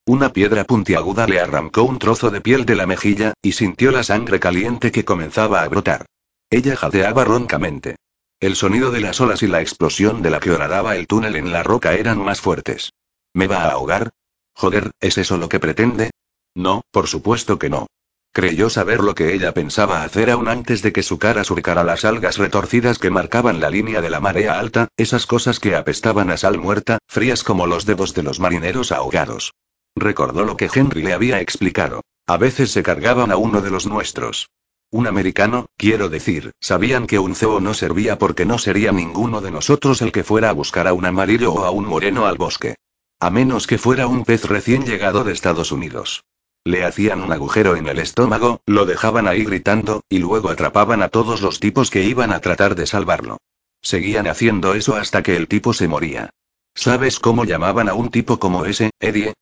Una 0.07 0.33
piedra 0.33 0.65
puntiaguda 0.65 1.27
le 1.27 1.41
arrancó 1.41 1.83
un 1.83 1.99
trozo 1.99 2.31
de 2.31 2.41
piel 2.41 2.67
de 2.67 2.77
la 2.77 2.87
mejilla, 2.87 3.35
y 3.43 3.53
sintió 3.53 3.91
la 3.91 4.05
sangre 4.05 4.39
caliente 4.39 4.93
que 4.93 5.05
comenzaba 5.05 5.63
a 5.63 5.69
brotar. 5.69 6.07
Ella 6.51 6.77
jadeaba 6.77 7.25
roncamente. 7.25 7.97
El 8.39 8.55
sonido 8.55 8.91
de 8.91 9.01
las 9.01 9.21
olas 9.21 9.43
y 9.43 9.47
la 9.47 9.61
explosión 9.61 10.23
de 10.23 10.31
la 10.31 10.41
que 10.41 10.51
horadaba 10.51 10.97
el 10.97 11.07
túnel 11.07 11.37
en 11.37 11.53
la 11.53 11.63
roca 11.63 11.95
eran 11.95 12.19
más 12.19 12.41
fuertes. 12.41 12.93
¿Me 13.33 13.47
va 13.47 13.65
a 13.65 13.71
ahogar? 13.71 14.11
Joder, 14.55 14.93
¿es 15.01 15.19
eso 15.19 15.39
lo 15.39 15.49
que 15.49 15.59
pretende? 15.59 16.11
No, 16.55 16.83
por 16.91 17.09
supuesto 17.09 17.59
que 17.59 17.71
no. 17.71 17.87
Creyó 18.35 18.69
saber 18.69 19.01
lo 19.01 19.15
que 19.15 19.33
ella 19.33 19.55
pensaba 19.55 20.03
hacer 20.03 20.29
aún 20.29 20.49
antes 20.49 20.83
de 20.83 20.93
que 20.93 21.05
su 21.05 21.21
cara 21.21 21.45
surcara 21.45 21.85
las 21.85 22.05
algas 22.05 22.37
retorcidas 22.37 22.99
que 22.99 23.09
marcaban 23.09 23.61
la 23.61 23.71
línea 23.71 24.01
de 24.01 24.11
la 24.11 24.19
marea 24.19 24.59
alta, 24.59 24.89
esas 24.97 25.25
cosas 25.25 25.61
que 25.61 25.77
apestaban 25.77 26.33
a 26.33 26.37
sal 26.37 26.59
muerta, 26.59 26.99
frías 27.07 27.45
como 27.45 27.69
los 27.69 27.87
dedos 27.87 28.13
de 28.13 28.25
los 28.25 28.41
marineros 28.41 28.91
ahogados. 28.91 29.55
Recordó 29.95 30.45
lo 30.45 30.57
que 30.57 30.69
Henry 30.75 31.05
le 31.05 31.13
había 31.13 31.41
explicado. 31.41 32.01
A 32.27 32.37
veces 32.37 32.73
se 32.73 32.83
cargaban 32.83 33.31
a 33.31 33.37
uno 33.37 33.61
de 33.61 33.71
los 33.71 33.87
nuestros. 33.87 34.49
Un 34.91 35.07
americano, 35.07 35.67
quiero 35.77 36.09
decir, 36.09 36.51
sabían 36.59 37.07
que 37.07 37.21
un 37.21 37.37
cebo 37.37 37.61
no 37.61 37.73
servía 37.73 38.19
porque 38.19 38.47
no 38.47 38.59
sería 38.59 38.91
ninguno 38.91 39.43
de 39.43 39.53
nosotros 39.53 40.03
el 40.03 40.11
que 40.11 40.25
fuera 40.25 40.51
a 40.51 40.55
buscar 40.55 40.89
a 40.89 40.93
un 40.93 41.07
amarillo 41.07 41.53
o 41.53 41.65
a 41.65 41.71
un 41.71 41.87
moreno 41.87 42.27
al 42.27 42.37
bosque. 42.37 42.75
A 43.21 43.31
menos 43.31 43.69
que 43.69 43.79
fuera 43.79 44.09
un 44.09 44.25
pez 44.25 44.45
recién 44.45 44.85
llegado 44.85 45.23
de 45.23 45.33
Estados 45.33 45.71
Unidos. 45.71 46.25
Le 46.67 46.83
hacían 46.83 47.21
un 47.21 47.31
agujero 47.31 47.77
en 47.77 47.87
el 47.89 47.99
estómago, 47.99 48.63
lo 48.65 48.87
dejaban 48.87 49.29
ahí 49.29 49.45
gritando, 49.45 50.03
y 50.09 50.19
luego 50.19 50.49
atrapaban 50.49 51.03
a 51.03 51.11
todos 51.11 51.43
los 51.43 51.61
tipos 51.61 51.91
que 51.91 52.05
iban 52.05 52.33
a 52.33 52.41
tratar 52.41 52.75
de 52.75 52.87
salvarlo. 52.87 53.37
Seguían 53.83 54.27
haciendo 54.27 54.73
eso 54.73 54.97
hasta 54.97 55.23
que 55.23 55.37
el 55.37 55.47
tipo 55.47 55.75
se 55.75 55.89
moría. 55.89 56.31
¿Sabes 56.75 57.21
cómo 57.21 57.45
llamaban 57.45 57.91
a 57.91 57.95
un 57.95 58.11
tipo 58.11 58.39
como 58.39 58.65
ese, 58.65 58.91
Eddie? 58.99 59.35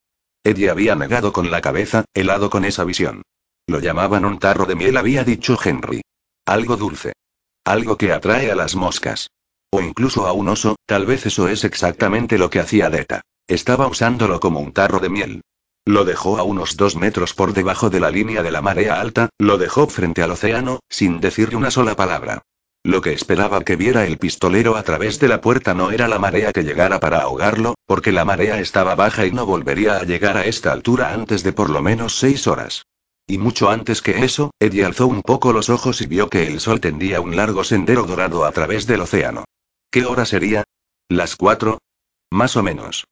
Eddie 0.43 0.69
había 0.69 0.97
negado 0.97 1.33
con 1.33 1.53
la 1.53 1.61
cabeza, 1.61 2.05
helado 2.13 2.51
con 2.51 2.65
esa 2.65 2.83
visión. 2.83 3.23
Lo 3.69 3.79
llamaban 3.79 4.25
un 4.25 4.41
tarro 4.41 4.67
de 4.67 4.75
miel, 4.75 4.97
había 4.97 5.23
dicho 5.23 5.57
Henry. 5.65 6.03
Algo 6.45 6.77
dulce. 6.77 7.13
Algo 7.65 7.97
que 7.97 8.13
atrae 8.13 8.51
a 8.51 8.57
las 8.57 8.75
moscas. 8.75 9.29
O 9.71 9.81
incluso 9.81 10.27
a 10.27 10.33
un 10.33 10.49
oso, 10.49 10.75
tal 10.87 11.07
vez 11.07 11.25
eso 11.27 11.47
es 11.47 11.63
exactamente 11.63 12.37
lo 12.37 12.51
que 12.51 12.59
hacía 12.59 12.91
Deta. 12.91 13.21
Estaba 13.47 13.87
usándolo 13.87 14.41
como 14.41 14.59
un 14.59 14.73
tarro 14.73 14.99
de 14.99 15.09
miel. 15.09 15.43
Lo 15.85 16.05
dejó 16.05 16.39
a 16.39 16.45
unos 16.45 16.77
dos 16.77 16.95
metros 16.95 17.35
por 17.35 17.55
debajo 17.55 17.91
de 17.91 17.99
la 17.99 18.11
línea 18.11 18.45
de 18.45 18.53
la 18.53 18.63
marea 18.63 19.01
alta, 19.01 19.31
lo 19.39 19.59
dejó 19.59 19.89
frente 19.89 20.23
al 20.23 20.31
océano, 20.31 20.79
sin 20.89 21.21
decirle 21.21 21.57
una 21.57 21.73
sola 21.73 21.97
palabra. 21.97 22.43
Lo 22.85 23.01
que 23.01 23.13
esperaba 23.13 23.63
que 23.63 23.77
viera 23.77 24.07
el 24.07 24.19
pistolero 24.19 24.77
a 24.77 24.83
través 24.85 25.19
de 25.19 25.29
la 25.29 25.41
puerta 25.41 25.75
no 25.75 25.91
era 25.91 26.07
la 26.07 26.21
marea 26.21 26.53
que 26.53 26.63
llegara 26.63 27.01
para 27.01 27.23
ahogarlo, 27.23 27.75
porque 27.87 28.13
la 28.13 28.25
marea 28.25 28.61
estaba 28.61 28.95
baja 28.95 29.27
y 29.27 29.33
no 29.33 29.45
volvería 29.45 29.97
a 29.97 30.05
llegar 30.05 30.37
a 30.37 30.47
esta 30.47 30.73
altura 30.73 31.13
antes 31.13 31.43
de 31.43 31.53
por 31.53 31.71
lo 31.71 31.83
menos 31.83 32.17
seis 32.17 32.47
horas. 32.47 32.85
Y 33.27 33.39
mucho 33.39 33.71
antes 33.71 34.03
que 34.03 34.25
eso, 34.25 34.51
Eddie 34.61 34.85
alzó 34.85 35.07
un 35.07 35.23
poco 35.23 35.53
los 35.53 35.69
ojos 35.69 36.01
y 36.01 36.07
vio 36.07 36.29
que 36.29 36.47
el 36.47 36.61
sol 36.61 36.81
tendía 36.81 37.21
un 37.21 37.35
largo 37.35 37.65
sendero 37.65 38.05
dorado 38.05 38.45
a 38.45 38.53
través 38.53 38.87
del 38.87 39.01
océano. 39.01 39.45
¿Qué 39.91 40.05
hora 40.05 40.27
sería? 40.27 40.65
¿Las 41.09 41.37
cuatro? 41.37 41.79
Más 42.31 42.57
o 42.57 42.63
menos. 42.63 43.05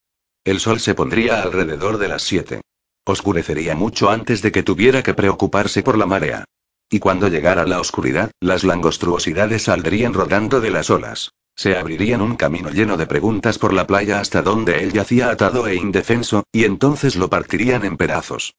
El 0.42 0.58
sol 0.58 0.80
se 0.80 0.94
pondría 0.94 1.42
alrededor 1.42 1.98
de 1.98 2.08
las 2.08 2.22
7. 2.22 2.62
Oscurecería 3.04 3.74
mucho 3.74 4.08
antes 4.08 4.40
de 4.40 4.50
que 4.50 4.62
tuviera 4.62 5.02
que 5.02 5.12
preocuparse 5.12 5.82
por 5.82 5.98
la 5.98 6.06
marea. 6.06 6.44
Y 6.88 6.98
cuando 6.98 7.28
llegara 7.28 7.66
la 7.66 7.78
oscuridad, 7.78 8.30
las 8.40 8.64
langostruosidades 8.64 9.64
saldrían 9.64 10.14
rodando 10.14 10.62
de 10.62 10.70
las 10.70 10.88
olas. 10.88 11.32
Se 11.54 11.76
abrirían 11.76 12.22
un 12.22 12.36
camino 12.36 12.70
lleno 12.70 12.96
de 12.96 13.06
preguntas 13.06 13.58
por 13.58 13.74
la 13.74 13.86
playa 13.86 14.18
hasta 14.18 14.40
donde 14.40 14.82
él 14.82 14.92
yacía 14.92 15.28
atado 15.28 15.66
e 15.66 15.74
indefenso, 15.74 16.44
y 16.52 16.64
entonces 16.64 17.16
lo 17.16 17.28
partirían 17.28 17.84
en 17.84 17.98
pedazos. 17.98 18.54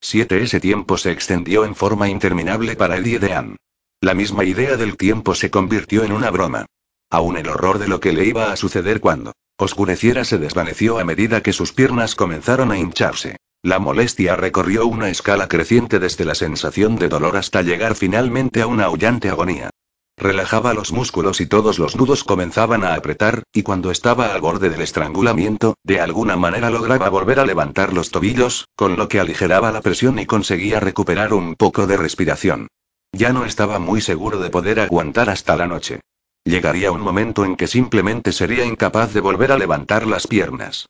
Siete 0.00 0.42
ese 0.42 0.58
tiempo 0.58 0.98
se 0.98 1.12
extendió 1.12 1.64
en 1.64 1.76
forma 1.76 2.08
interminable 2.08 2.74
para 2.74 2.96
Eddie 2.96 3.20
Dean. 3.20 3.56
La 4.00 4.14
misma 4.14 4.44
idea 4.44 4.76
del 4.76 4.96
tiempo 4.96 5.36
se 5.36 5.48
convirtió 5.48 6.02
en 6.02 6.10
una 6.10 6.30
broma. 6.30 6.66
Aún 7.08 7.36
el 7.36 7.48
horror 7.48 7.78
de 7.78 7.86
lo 7.86 8.00
que 8.00 8.12
le 8.12 8.24
iba 8.24 8.50
a 8.50 8.56
suceder 8.56 9.00
cuando 9.00 9.32
oscureciera 9.56 10.24
se 10.24 10.38
desvaneció 10.38 10.98
a 10.98 11.04
medida 11.04 11.42
que 11.42 11.52
sus 11.52 11.72
piernas 11.72 12.14
comenzaron 12.14 12.70
a 12.70 12.78
hincharse. 12.78 13.36
La 13.62 13.78
molestia 13.78 14.36
recorrió 14.36 14.86
una 14.86 15.08
escala 15.08 15.48
creciente 15.48 15.98
desde 15.98 16.24
la 16.24 16.34
sensación 16.34 16.96
de 16.96 17.08
dolor 17.08 17.36
hasta 17.36 17.62
llegar 17.62 17.94
finalmente 17.94 18.60
a 18.60 18.66
una 18.66 18.84
aullante 18.84 19.30
agonía. 19.30 19.70
Relajaba 20.16 20.74
los 20.74 20.92
músculos 20.92 21.40
y 21.40 21.46
todos 21.46 21.78
los 21.78 21.96
nudos 21.96 22.22
comenzaban 22.22 22.84
a 22.84 22.94
apretar, 22.94 23.42
y 23.52 23.62
cuando 23.62 23.90
estaba 23.90 24.32
al 24.32 24.40
borde 24.40 24.70
del 24.70 24.80
estrangulamiento, 24.80 25.74
de 25.82 26.00
alguna 26.00 26.36
manera 26.36 26.70
lograba 26.70 27.08
volver 27.08 27.40
a 27.40 27.46
levantar 27.46 27.92
los 27.92 28.10
tobillos, 28.10 28.66
con 28.76 28.96
lo 28.96 29.08
que 29.08 29.18
aligeraba 29.18 29.72
la 29.72 29.80
presión 29.80 30.18
y 30.18 30.26
conseguía 30.26 30.78
recuperar 30.78 31.32
un 31.32 31.56
poco 31.56 31.86
de 31.86 31.96
respiración. 31.96 32.68
Ya 33.12 33.32
no 33.32 33.44
estaba 33.44 33.78
muy 33.78 34.00
seguro 34.00 34.38
de 34.40 34.50
poder 34.50 34.78
aguantar 34.78 35.30
hasta 35.30 35.56
la 35.56 35.66
noche. 35.66 36.00
Llegaría 36.46 36.92
un 36.92 37.00
momento 37.00 37.46
en 37.46 37.56
que 37.56 37.66
simplemente 37.66 38.30
sería 38.30 38.66
incapaz 38.66 39.14
de 39.14 39.20
volver 39.20 39.50
a 39.50 39.58
levantar 39.58 40.06
las 40.06 40.26
piernas. 40.26 40.86